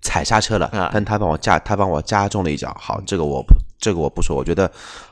[0.01, 0.90] 踩刹车了，啊。
[0.92, 4.70] 但他帮我加他帮我加重了一脚，好，这个我不这个我不说，我觉得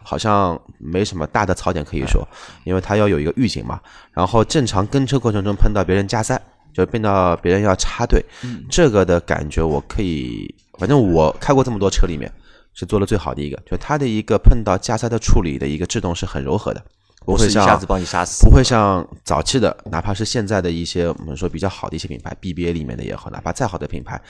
[0.09, 2.27] 好像没什么大的槽点可以说，
[2.65, 3.79] 因为它要有一个预警嘛，
[4.13, 6.41] 然后正常跟车过程中碰到别人加塞。
[6.71, 8.25] 就碰到别人要插队，
[8.71, 12.31] 这个的感觉我可以，反正我开过这么多车里面
[12.73, 16.81] 是做的最好的一个，就它的一个碰到加塞的处理的一个制动是很柔和的，
[17.25, 24.21] 不会像一下子帮你杀死不，会像早期的，哪怕是现在的一些我们说比较好的一些品牌，BBA 里面的也好，哪怕再好的品牌，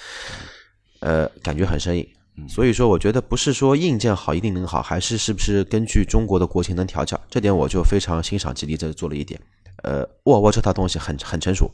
[1.01, 2.09] 呃，感觉很生硬。
[2.47, 9.41] 所以说，我觉得不是说硬件好一定能好，还是是不是根据中国的国情能调教，这点我就非常欣赏吉利这做了一点。
[9.83, 11.71] 呃，沃尔沃这套东西很很成熟，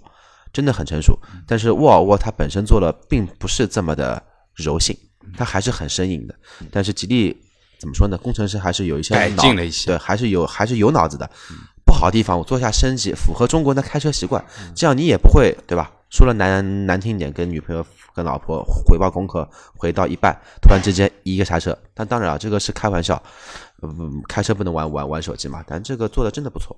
[0.52, 4.22] 真的很成熟，但是沃尔沃它本身做的并不是这么的
[4.54, 4.96] 柔性，
[5.36, 6.34] 它还是很生硬的。
[6.70, 7.36] 但是吉利
[7.78, 8.16] 怎么说呢？
[8.16, 11.28] 工程师还是有一些改脑进了一些对，还是有还是有脑子的。
[11.86, 14.42] 不好的地方我做一下升级，符合中国人的开车习惯，
[14.74, 15.90] 这样你也不会对吧？
[16.10, 17.84] 说了难难听一点，跟女朋友
[18.14, 21.76] 跟老婆回报功课，回到一半，突然之间一个刹车。
[21.92, 23.22] 但当然啊，这个是开玩笑，
[23.82, 25.64] 嗯，开车不能玩玩玩手机嘛。
[25.66, 26.76] 但这个做的真的不错。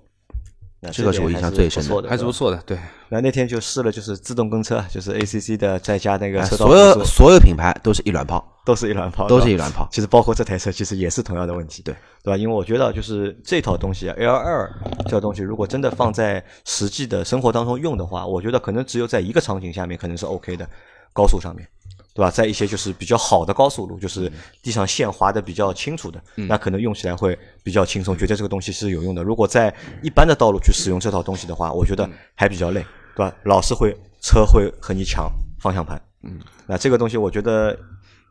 [0.92, 2.78] 这个是我印象最深的还是不错的，对。
[3.08, 9.88] 那那天就试了，就是自动跟车，就是 ACC 的，再加那个哎车道所有所有品牌都是一卵炮，都是一卵炮，都是一卵炮。
[9.90, 12.36] 其实包括这台车，其实也是同样的问题，对对吧？
[12.36, 14.70] 因为我觉得就是这套东西，L 二
[15.06, 20.68] 这套东西，如果真的放在实际的生活当中用的话，我觉得可能只有在一个场景下面可能是 OK 的，
[21.16, 21.66] 高速上面，
[22.14, 22.30] 对吧？
[22.30, 24.30] 在一些就是比较好的高速路，就是
[24.62, 29.22] 地上线划的比较清楚的，那可能用起来会比较轻松，觉得这个东西是有用的。
[29.22, 32.84] 如果在一般的道路去使用这套东西的话，我觉得还比较累，
[33.16, 33.34] 对吧？
[33.44, 37.76] 老是会车会和你抢方向盘，嗯，那这个东西我觉得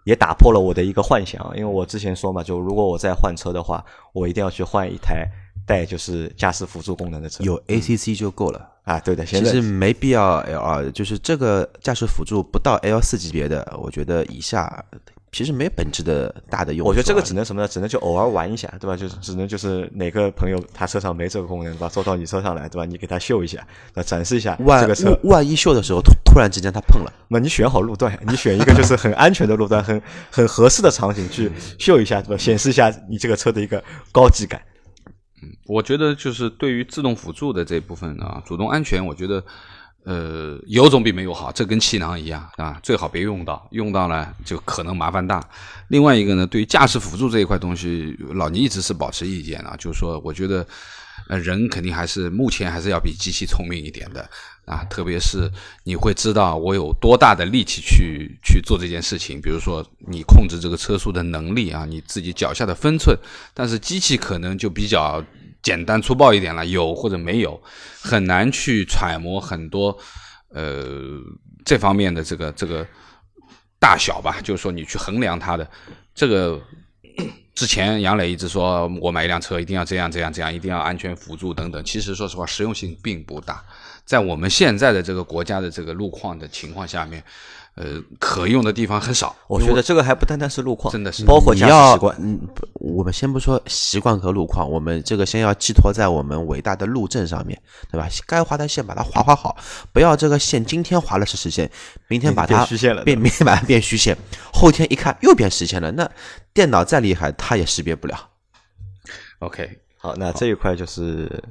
[0.04, 3.84] 也打破了我的一个幻想，因为我之前说嘛，就如果我再换车的话，
[4.14, 5.28] 我一定要去换一台
[5.66, 7.44] 带就是驾驶辅助功能的车。
[7.44, 8.75] 有 ACC 就够了。
[8.86, 14.86] 啊，对的，现在其实没必要 L 二，就是这个驾驶辅助不到 L 四级别的，我觉得以下
[15.32, 16.88] 其实没本质的大的用。
[16.88, 17.68] 我觉得这个只能什么呢？
[17.68, 18.96] 只能就偶尔玩一下，对吧？
[18.96, 21.90] 就是只能就是哪个朋友他车上没这个功能，对吧？
[21.90, 22.86] 坐到你车上来，对吧？
[22.86, 23.66] 你给他秀一下，
[23.96, 25.20] 那展示一下万这个车。
[25.24, 32.38] 万一秀的时候突突然之间他碰了，那你选好路段，你选一个就是很安全的路段，很很合适的场景去秀一下，对吧？
[32.38, 34.62] 显示一下你这个车的一个高级感。
[35.68, 39.44] 我觉得就是对于自动辅助的这部分啊，主动安全，我觉得
[40.04, 45.44] 呃有总比没有好，这跟气囊一样啊，最好别用到，用到了就可能麻烦大。
[45.88, 50.64] 另外一个呢，对于驾驶辅助这一块东西，老倪一直是保持意见啊，就是说，我觉得
[51.30, 54.30] 呃人肯定还是目前还是要比机器聪明一点的
[54.66, 55.52] 啊，特别是
[55.84, 63.18] 你会知道我有多大的力气去去做这件事情，比如说你控制这个车速的能力啊，你自己脚下的分寸，
[63.56, 65.24] 但是机器可能就比较。
[65.66, 67.60] 简单粗暴一点了，有或者没有，
[68.00, 69.98] 很难去揣摩很多
[70.50, 71.20] 呃
[71.66, 72.86] 这方面的这个这个
[73.80, 74.40] 大小吧。
[74.44, 75.68] 就是说，你去衡量它的
[76.14, 76.62] 这个。
[77.56, 81.82] 之前杨磊一直说我买一辆车一定要这样这样这样，一定要安全辅助等等。
[81.86, 83.64] 其实说实话，实用性并不大。
[84.04, 87.24] 在我们现在的这个国家的这个路况的情况下面。
[87.76, 89.36] 呃，可用的地方很少。
[89.48, 92.16] 我觉得这个还不单单是路况，真的是包括驾驶习惯。
[92.20, 92.40] 嗯，
[92.76, 97.62] 我们先不说习惯和路况，我们这个先要寄托在我们伟大的路政上面，
[97.92, 98.08] 对吧？
[98.26, 99.58] 该划的线把它划划好，
[99.92, 101.70] 不要这个线今天划了是实线，
[102.08, 104.18] 明天把它变虚线了，变明天把它变虚线，
[104.54, 106.10] 后天一看又变实线了，那
[106.54, 108.30] 电脑再厉害，它也识别不了。
[109.40, 111.44] OK，好，那这一块就是。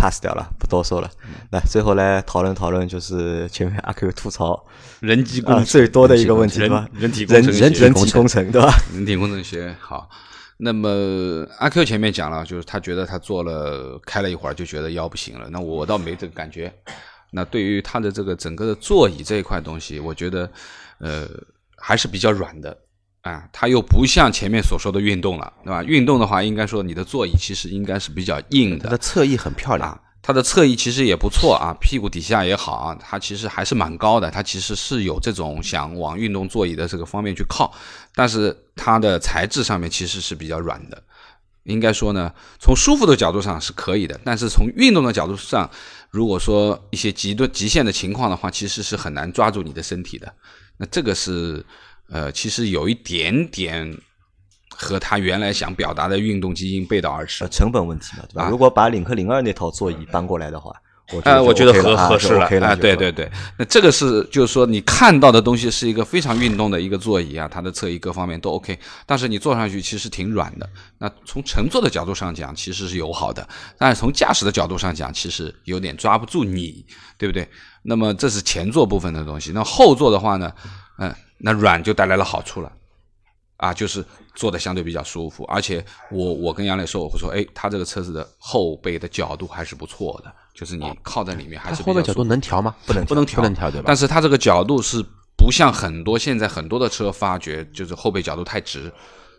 [0.00, 1.10] Pass 掉了，不多说了。
[1.52, 4.64] 来，最后来讨论讨论，就是前面阿 Q 吐槽
[5.00, 6.88] 人机工最多的一个问题，对吧？
[6.94, 8.72] 人体人人人体工程，对吧？
[8.94, 10.08] 人体工程学好。
[10.56, 15.50] 那么阿 Q 前面讲了，就是他觉得他做了开了一会儿就觉得腰不行了。
[15.50, 16.72] 那我倒没这个感觉。
[17.30, 20.50] 那对于他的这个整个的座椅这一块东西，我觉得
[20.98, 21.28] 呃
[21.76, 22.76] 还是比较软的。
[23.22, 25.84] 啊，它又不像前面所说的运动了，对吧？
[25.84, 28.84] 运动的话，应该说你的座椅其实应该是比较硬的。
[28.84, 34.30] 它的侧翼很漂亮，啊它的侧翼其实也不错啊，屁股底下也好啊，它其实还是蛮高的。
[34.30, 37.70] 它其实是有这种想往运动座椅的这个方面去靠，
[38.14, 41.02] 但是它的材质上面其实是比较软的。
[41.64, 45.70] 应该说呢，从舒服的角度上是可以的，但是从运动的角度上，
[46.10, 50.32] 如果说一些极端极限的情况的话，其实是很难抓住你的身体的。
[50.78, 51.62] 那这个是。
[52.10, 53.96] 呃，其实有一点点
[54.68, 58.48] 和他原来想表达的运动基因背道而驰，成本问题嘛，对吧？
[58.50, 60.72] 如果把领克零二那套座椅搬过来的话，
[61.24, 70.70] 呃，我觉得合合适了啊，对对对，那这个是就是说你看到的东西是一个非常运动的一个座椅啊，它的侧翼各方面都 OK，但是你坐上去其实挺软的。
[70.98, 73.46] 那从乘坐的角度上讲，其实是友好的，
[73.76, 76.84] 但是从驾驶的角度上讲，其实有点抓不住你，
[77.18, 77.48] 对不对？
[77.82, 80.52] 那么这是前座部分的东西，那后座的话呢，
[81.00, 81.14] 嗯。
[81.42, 82.70] 那软就带来了好处了，
[83.56, 92.76] 啊，就是坐的相对比较舒服，而且我我跟杨磊说，我会说，哎，他这个车子的后背的角度还是不错的，就是你靠在里面还是后背角度能调吗？
[92.84, 93.84] 不能不能调，不能调对吧？
[93.86, 95.02] 但是它这个角度是
[95.34, 98.92] 不像很多现在很多的车发觉就是后背角度太直，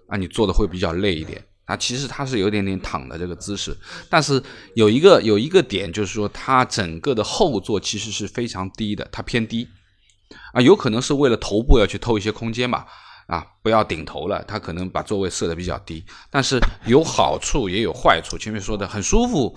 [0.07, 1.39] 啊，你坐的会比较累一点。
[1.65, 3.77] 啊，其实它是有点点躺的这个姿势，
[4.09, 4.41] 但是
[4.73, 9.67] 有一个有一个点就是说，它整个的后座其实是非常低的，它偏低。
[10.53, 12.85] 啊，有可能是为了头部要去偷一些空间吧，
[13.27, 18.37] 啊，不要顶头了，他可能把座位设的比较低，但是有好处也有坏处。
[18.37, 19.55] 前面说的很舒服，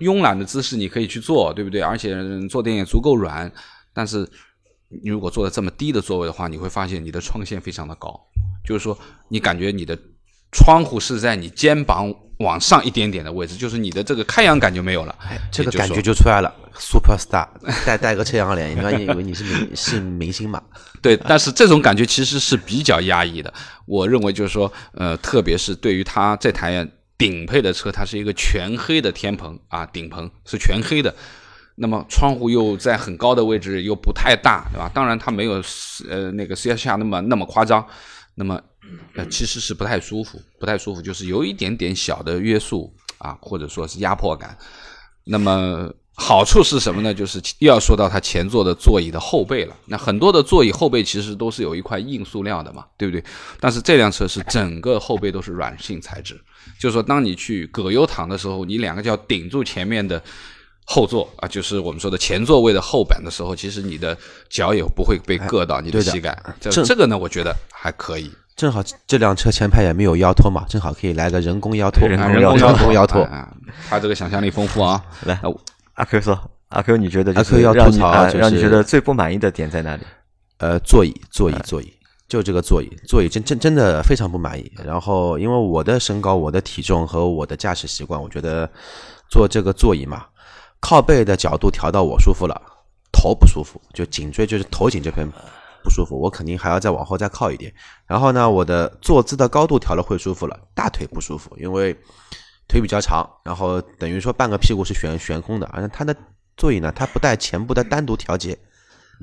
[0.00, 1.80] 慵懒的姿势你可以去做，对不对？
[1.80, 2.16] 而且
[2.48, 3.50] 坐垫也足够软，
[3.92, 4.28] 但是
[4.88, 8.20] 你如果坐的这么低的座位的话，你会发现你的窗线非常的高，
[8.64, 9.98] 就是说你感觉你的。
[10.54, 15.14] 窗户是在你肩膀往上一点点的位置，就是你的这个开阳感就没有了，
[15.50, 16.52] 这个感觉就出来了。
[16.74, 17.46] Super Star
[17.86, 20.62] 带带个遮阳帘，你以为你是明是明星嘛？
[21.02, 23.52] 对，但是这种感觉其实是比较压抑的。
[23.86, 26.86] 我认为就是说，呃，特别是对于它这台
[27.18, 31.14] 顶配的车，它是一个全黑的天棚啊，顶棚是全黑的，
[31.74, 34.90] 那么窗户又在很高的位置，又不太大，对吧？
[34.94, 35.62] 当然它没有
[36.08, 37.86] 呃那个 C S 下那么那么夸张，
[38.34, 38.60] 那么。
[39.14, 44.56] 呃，其实是不太舒服，不太舒服，就是有一点点小的约束啊，或者说是压迫感。
[45.24, 47.14] 那么好处是什么呢？
[47.14, 49.76] 就是又要说到它前座的座椅的后背了。
[49.86, 53.24] 那很多的座椅后背其实都是有一块硬塑料的嘛，对不对？
[53.58, 56.38] 但是这辆车是整个后背都是软性材质，
[56.78, 60.22] 就是说当你去葛优躺的时候，你两个脚顶住前面的
[60.84, 64.16] 后座啊，就是我们说的前座位的后板的时候，其实你的
[64.50, 66.36] 脚也不会被硌到你的膝盖。
[66.60, 68.30] 这这个呢，我觉得还可以。
[68.54, 73.26] 正好这辆车前排也没有腰托嘛，正好可以来个人工腰托，人工腰托腰托。
[73.88, 75.02] 他这个想象力丰富啊！
[75.24, 75.40] 来，
[75.94, 76.38] 阿 Q 说，
[76.68, 80.02] 阿 Q 你觉得阿 Q 要吐槽，让你觉得最不满意的点在哪里？
[80.58, 81.92] 呃，座椅，座椅，座椅，
[82.28, 84.70] 就这个座椅，座椅真真真的非常不满意。
[84.84, 88.68] 然后，因为我的身高、我的体重和我的驾驶习惯，我觉得
[89.30, 90.26] 坐这个座椅嘛，
[90.78, 92.60] 靠背的角度调到我舒服了，
[93.10, 95.26] 头不舒服，就颈椎就是头颈这边。
[95.82, 97.72] 不舒服，我肯定还要再往后再靠一点。
[98.06, 101.96] 然后呢，我的坐姿的高度调了会舒服了，大腿不舒服，因为
[102.68, 105.66] 腿比较长，然后等于说半个屁股是悬悬空的。
[105.66, 106.14] 而且它的
[106.56, 108.56] 座椅呢，它不带前部的单独调节，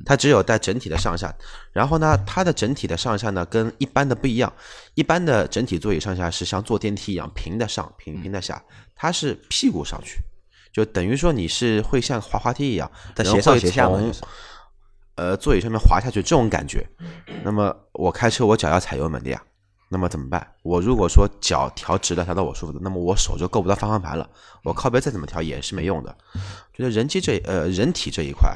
[0.05, 1.33] 它只有带整体的上下。
[1.71, 4.51] 然后呢，它的整体的上下呢跟一般的不一样，
[4.93, 8.61] 一般的整体座椅上下是像坐电梯一样平的上平平的下，
[8.95, 10.19] 它是屁股上去，
[10.71, 13.99] 就等于说你是会像滑滑梯一样，斜上斜下嘛。
[15.19, 16.87] 呃，座椅上面滑下去这种感觉，
[17.43, 19.41] 那么我开车我脚要踩油门的呀，
[19.89, 20.47] 那么怎么办？
[20.63, 24.29] 我如果说脚调直了，调到我舒服的，那么我手就够不到方向盘了，
[24.63, 26.15] 我靠背再怎么调也是没用的。
[26.73, 28.49] 觉得人机这呃人体这一块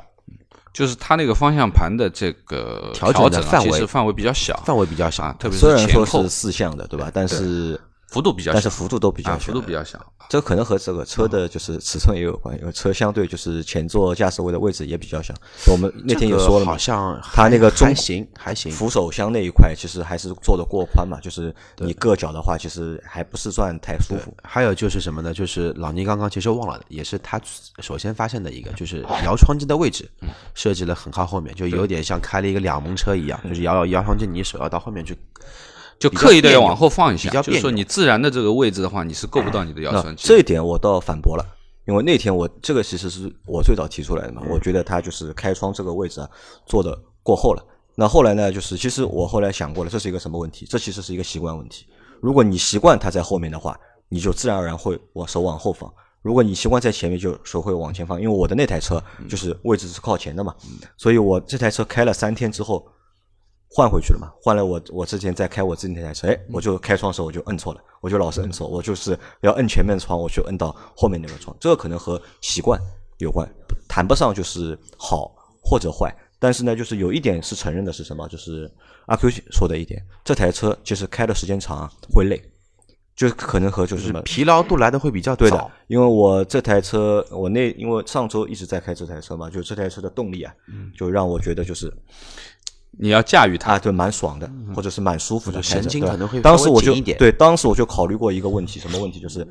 [0.72, 7.12] 就是它那个方向盘的这个调整范围其实范围比较小，范围比较小啊，特别虽然说前后是四项的，对吧？
[7.14, 7.80] 但是
[8.14, 10.00] 幅度比较小，但是幅度都比较啊，小，幅度比较小。
[10.30, 15.34] 这可能和这个车的就是尺寸也有关，因为车相对就是前座驾驶位的位置也比较小。
[15.72, 24.32] 我们那天也说了嘛这个好，像它那个中还行还行，扶手箱那一块其实还是做的过宽嘛，就是你硌脚的话，其实还不是算太舒服。
[24.44, 25.34] 还有就是什么呢？
[25.34, 27.42] 就是老倪刚刚其实忘了，也是他
[27.80, 30.08] 首先发现的一个，就是摇窗机的位置
[30.54, 35.18] 设计的很靠后面，就有点像开了一个两门车一样，就是摇摇窗机，你手要到后面去。
[36.00, 40.28] 就刻意的要往后放一下，比较就是说你自然的这个位置的话，你是够不到你的腰那酸肌。
[40.28, 41.46] 这一点我倒反驳了，
[41.86, 46.30] 因为那天我这个其实是我最早提出来的嘛，嗯我觉得他就是开窗这个位置啊
[46.66, 47.64] 做的过后了。
[47.96, 50.66] 那后来呢，就是其实我后来想过了，这是一个什么问题？
[50.68, 51.86] 这其实是一个习惯问题。
[52.20, 53.80] 如果你习惯它在后面的话，
[54.10, 55.92] 你就自然而然会往手往后放。
[56.24, 58.20] 如果你习惯在前面，就手会往前放。
[58.20, 60.56] 因为我的那台车嗯就是位置是靠前的嘛，
[60.98, 62.88] 所以我这台车开了三天之后，
[63.76, 72.80] 换回去了嘛，换了我我之前在开我自己那台车，哎，我就开窗的时候我就摁错了，我就老是摁错，我就是要摁前面窗，我去摁到后面那个窗，这个可能和习惯
[73.18, 73.50] 有关，
[73.90, 78.72] 谈不上就是好或者坏，但是呢，就是有一点是承认的是什么，就是
[79.08, 82.40] 阿 Q 说的一点，这台车其实开的时间长啊会累，
[83.16, 90.54] 就可能和就是什么疲劳度来的会比较对的，，因为我这台车，我那因为上周一直在开这台车嘛，就这台车的动力啊，
[90.96, 91.92] 就让我觉得就是
[93.00, 99.20] 你要驾驭它，啊，对，蛮爽的，或者是蛮舒服的神经可能会当时我就对，当时我就考虑过一个问题，什么问题？
[99.20, 99.48] 就是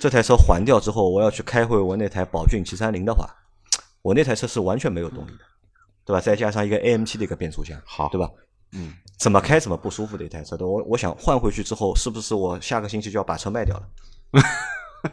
[0.00, 3.28] 这台车还掉之后，我要去开回我那台宝骏七三零的话，
[4.02, 5.44] 我那台车是完全没有动力的，
[6.04, 6.20] 对吧？
[6.20, 8.30] 再加上一个 AMT 的一个变速箱，好对吧？
[8.72, 13.88] 嗯，怎么开怎么不舒服的一台车，对我我想换回去之后，是不是我下个星期就要把车卖掉了？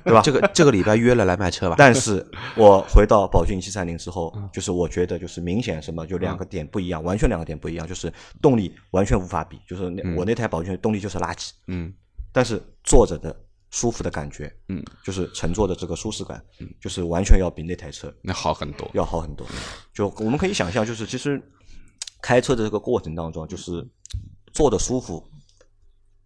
[0.04, 0.22] 对吧？
[0.22, 1.76] 这个这个礼拜约了来卖车吧。
[1.78, 2.26] 但是
[2.56, 8.12] 我回到宝骏七三零之后，嗯就是我觉得就是明显什么，就两个点不一样，完全两个点不一样，就是
[8.42, 11.94] 动力完全无法比，就是那、我那台宝骏动力就是垃圾，嗯，
[12.32, 13.36] 但是坐着的
[13.70, 18.90] 舒服的感觉，嗯，就是乘坐的这个舒适感，嗯，就是完全要比那台车那好很多。
[18.94, 19.48] 要好很多。
[19.94, 21.42] 就我们可以想象，就是其实
[22.22, 23.86] 开车的这个过程当中，就是
[24.54, 25.26] 坐的舒服，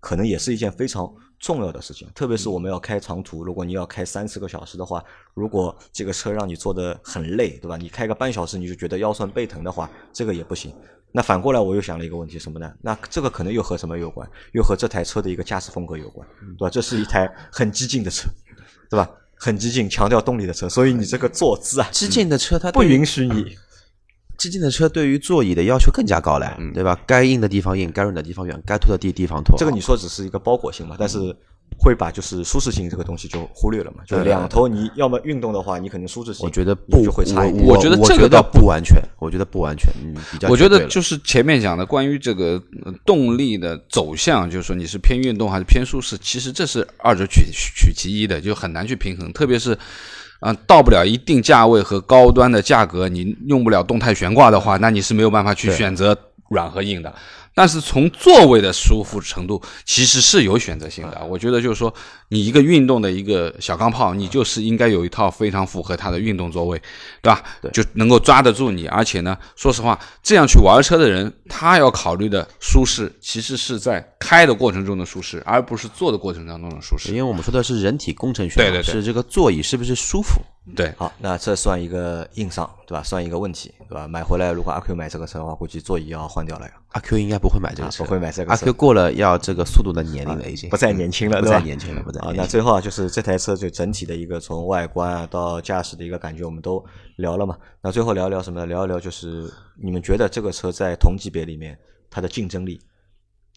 [0.06, 2.08] 可能也是一件非常重要的事情。
[2.14, 5.04] 特别是我们要开长途，如果你要开三四个小时的话，
[5.34, 7.76] 如果这个车让你坐的很累，对吧？
[7.76, 10.72] 你开个半小时你就觉得腰酸背疼的话，这个也不行。
[11.12, 12.72] 那反过来，我又想了一个问题，什么呢？
[12.84, 14.30] 那这个可能又和什么有关？
[14.54, 16.70] 又和这台车的一个驾驶风格有关，对吧？
[16.70, 18.30] 这是一台很激进的车，
[18.92, 19.10] 对吧？
[19.38, 23.58] 很激进，强调动力的车，所以你这个坐姿啊，激进的车它不允许你
[24.38, 27.00] 激进的车对于座椅的要求更加高了，对吧？
[27.06, 29.58] 该硬的地方硬，该软的地方软，该拖的地地方拖。
[29.58, 31.36] 这个你说只是一个包裹性嘛，但是
[31.78, 34.04] 会把就是舒适性这个东西就忽略了嘛。
[34.06, 37.66] 就两头你要么运动的话，你肯定舒适性，我觉得不就会差一点。
[37.66, 49.34] 我我觉得我觉得这个倒不完全，我觉得不完全，嗯，比较我觉得就是前面讲的关于这个呃动力的走向，就是说你是偏运动还是偏舒适，其实这是二者取取其一的，就很难去平衡。
[49.34, 49.78] 特别是，
[50.46, 56.16] 啊、到不了一定价位和高端的价格，你用不了动态悬挂的话，那你是没有办法去选择
[56.50, 57.12] 软和硬的。
[57.56, 61.26] 但是从座位的舒服程度，其实是有选择性的。
[61.26, 61.92] 我觉得就是说，
[62.28, 66.80] 你一个运动的一个小钢炮，你就是应该有一套非常符合它的运动座位，
[67.24, 67.42] 对吧？
[67.74, 68.86] 就能够抓得住你。
[68.88, 77.18] 而且呢，说实话，这样去玩车的人，他要考虑的舒适，其实是在开的过程中的舒适，而不是坐的过程当中的舒适因。
[77.18, 80.42] 为我们说的是人体工程学，对对对是这个座椅是不是舒服？
[80.76, 83.04] 对，好，那这算一个硬伤，对吧？
[83.04, 84.08] 算一个问题，对吧？
[84.08, 91.60] 买回来如果阿 Q 买这个车的话，估计座椅要换掉了呀，阿 Q 应该不会买这个车，啊不会买这个阿车 Q 过了要这个速度的年龄了，已经不再年轻了，不对吧？
[91.60, 96.84] 再年轻了，不再啊，那最后啊，就是这台车就整体的一个从外观啊到驾驶的一个感觉，我们都
[97.18, 97.56] 聊了嘛。
[97.80, 98.66] 那最后聊一聊什么呢？
[98.66, 99.48] 聊一聊就是
[99.80, 101.78] 你们觉得这个车在同级别里面
[102.10, 102.82] 它的竞争力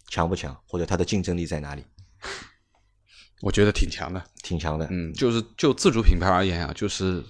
[0.09, 1.85] 强不强，或者它的竞争力在哪里？
[3.41, 4.23] 我觉得挺强的。
[4.43, 7.23] 挺强的，嗯，就是就自主品牌而言啊，就是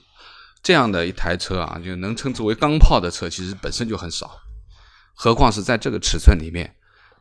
[0.62, 4.30] 这样的一台车啊，就能称之为钢炮的车，其实本身就很少，
[5.14, 6.74] 何况是在这个尺寸里面。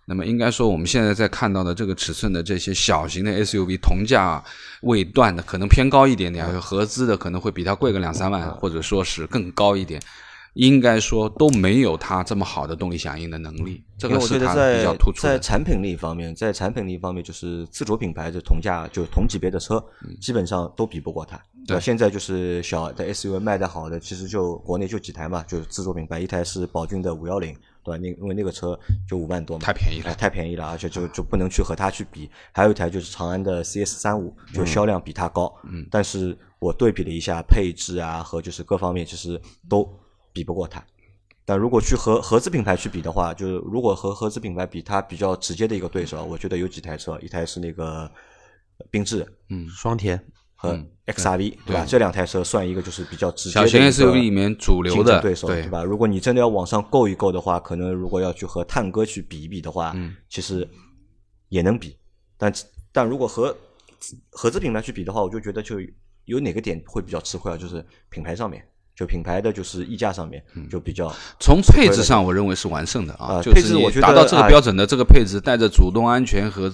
[0.10, 4.42] 那么应该说，我们现在在看到的这个尺寸的这些小型的 SUV，同价
[4.84, 10.02] 位段的可能偏高一点点，合资的可能会比它贵个两三万，或者说是更高一点。
[10.58, 15.34] 应该说都没有它这么好的动力响应的能力，这个是它觉得比较在突出的。
[15.34, 19.84] 在产品力方面，在产品力方面，就是自主品牌的同价就同级别的车，
[20.20, 21.38] 基本上都比不过它。
[21.38, 27.54] 嗯对现在就是小的 SUV 卖的好的，其实就国内就几台嘛，就是自主品牌，一台是宝骏的五幺零，
[27.84, 28.00] 对吧？
[28.02, 32.30] 那因为那个车就五万多嘛，太便宜了哎太便宜了，而且就就不能去和它去比。
[32.54, 39.38] 还有一台就是长安的 CS 三五，就销量比它高，嗯，但是我对比了一下配置啊和就是各方面，其实
[39.68, 39.86] 都
[40.38, 40.84] 比不过它。
[41.46, 48.10] 但如果去和合资品牌去比的话，就是如果和合资品牌比，它比较直接的一个对手，我觉得有几台车，一台是那个
[48.92, 49.68] 缤智嗯。
[49.70, 50.24] 双田。
[50.60, 51.84] 和嗯 XRV，、对吧？
[51.84, 55.04] 对这两台车算一个就是比较直接小型 SUV 里面主流的。
[55.04, 55.84] 竞争对手，对吧？
[55.84, 60.16] 如果你真的要往上够一够的话，可能如果要去和探戈去比一比的话，嗯。
[60.28, 60.68] 其实
[61.50, 61.96] 也能比，
[62.40, 62.52] 但
[62.92, 63.56] 但如果和
[64.32, 65.76] 合资品牌去比的话，我就觉得就
[66.26, 67.56] 有哪个点会比较吃亏啊？
[67.56, 68.68] 就是品牌上面，
[68.98, 76.68] 就品牌的就是溢价上面嗯就比较从配置上，我认为是完胜的啊，啊就是你配置我觉得达到这个啊标准的这个配置，带着主动安全和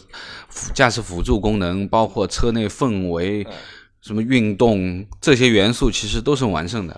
[0.48, 3.46] 辅驾驶辅助功能，包括车内氛围、
[4.02, 6.98] 什么运动这些元素，其实都是完胜的。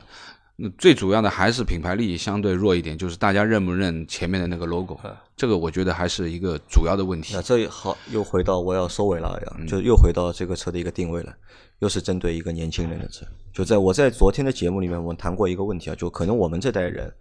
[0.57, 4.97] 嗯最主要的还是品牌力相对弱一点，就是大家认不认前面的那个 logo，
[5.35, 7.41] 这个我觉得还是一个主要的问题那。
[7.41, 11.35] 这好又回到我要收尾了，嗯就又回到这个车的一个定位了，
[11.79, 13.25] 又是针对一个年轻人的车。
[13.51, 17.13] 就在我在昨天的节目里面，我们谈过一个问题啊，就可能我们这代人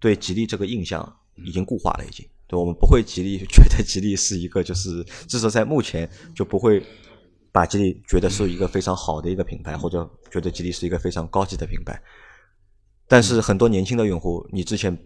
[0.00, 6.82] 对吉利这个印象已经固化了，已经对我们不会吉利 觉得吉利是一个就是至少在目前就不会
[7.52, 12.00] 把吉利觉得是一个非常好的一个品牌，或者觉得吉利是一个非常高级的品牌。
[13.12, 14.96] 但是很多年轻的用户，你之前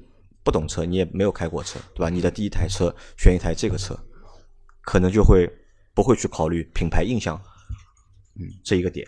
[0.44, 2.08] 不懂车，你也没有开过车，对吧？
[2.08, 3.98] 你的第一台车选一台这个车，
[4.82, 5.52] 可能就会
[5.92, 7.36] 不会去考虑品牌印象，
[8.36, 9.04] 嗯，这一个点，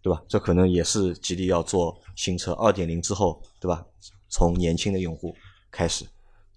[0.00, 0.22] 对吧？
[0.26, 3.84] 这可能也是吉利要做新车二点零之后，对吧？
[4.30, 5.36] 从年轻的用户
[5.70, 6.06] 开始，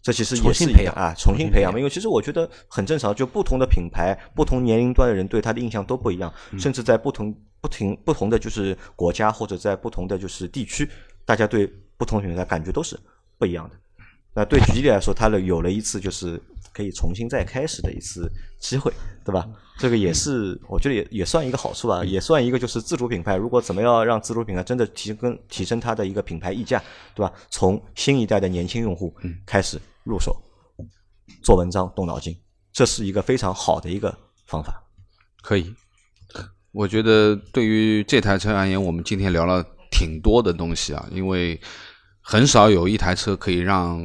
[0.01, 1.77] 这其实也是啊，重新培养嘛。
[1.77, 10.89] 因为其实我觉得很正常，就不同的品牌、不同年龄段的人对它的印象都不一样，甚至在不同、不停、不同的就是国家或者在不同的就是地区，
[11.25, 11.65] 大家对
[11.97, 12.99] 不同品牌感觉都是
[13.37, 13.75] 不一样的。
[14.35, 16.41] 那对吉利来说，它的有了一次就是
[16.73, 18.27] 可以重新再开始的一次
[18.59, 18.91] 机会，
[19.23, 19.47] 对吧？
[19.77, 23.35] 这个也是我觉得也也算一个好处吧，也算一个就是自主品牌。
[23.35, 26.81] 如果怎么样让自主品牌真的提升提升它的一个品牌溢价，
[27.13, 27.31] 对吧？
[27.51, 29.13] 从新一代的年轻用户
[29.45, 30.35] 开始入手，
[31.43, 32.35] 做文章动脑筋，
[32.71, 34.15] 这是一个非常好的一个
[34.47, 34.83] 方法。
[35.43, 35.71] 可以，
[36.71, 39.63] 我觉得对于这台车而言，我们今天聊了
[39.93, 41.59] 挺多的东西啊，因为
[42.19, 44.03] 很少有一台车可以让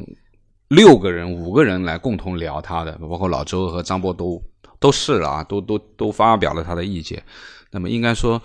[0.67, 4.39] 六个人、五个人来共同聊它的，包括老周和张波都
[4.79, 7.23] 都试了啊，都都都发表了他的意见。
[7.71, 8.39] 那么应该说，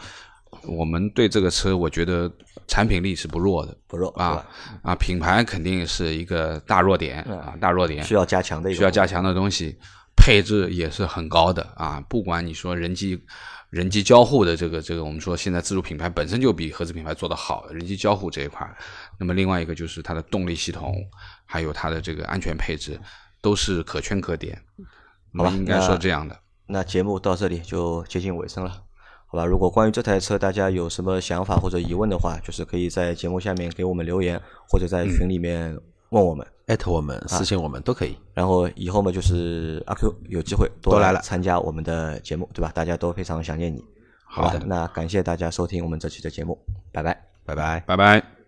[0.66, 2.30] 我们对这个车，我觉得
[2.66, 4.42] 产品力是不弱的不弱啊
[4.82, 9.76] 啊，品牌肯定是一个大弱点啊，大弱点需要加强的一个需要加强的东西，
[10.16, 12.02] 配置也是很高的啊。
[12.08, 13.22] 不管你说人机
[13.74, 18.64] 人机交互的这个这个，我们说现在自主品牌本身就比合资品牌做得好，人机交互这一块。
[19.18, 20.94] 那么另外一个就是它的动力系统，
[21.44, 22.96] 还有它的这个安全配置，
[23.40, 24.62] 都是可圈可点。
[25.36, 26.38] 好吧应该说这样的。
[26.66, 28.70] 那节目到这里就接近尾声了，
[29.26, 29.44] 好吧？
[29.44, 35.76] 如果关于这台车大家有什么想法或者疑问的话，就是可以在节目下面给我们留言，或者在群里面
[36.14, 36.46] 问我们。
[36.66, 38.16] 艾特我们、私信我们都可以。
[38.32, 42.72] 然后以后嘛，就是阿 Q 有机会多多来了参加我们的节目，对吧？
[42.74, 43.84] 大家都非常想念你。
[44.24, 46.58] 好的，那感谢大家收听我们这期的节目，
[46.90, 47.22] 拜拜。
[47.44, 47.80] 拜拜。
[47.86, 48.43] 拜拜。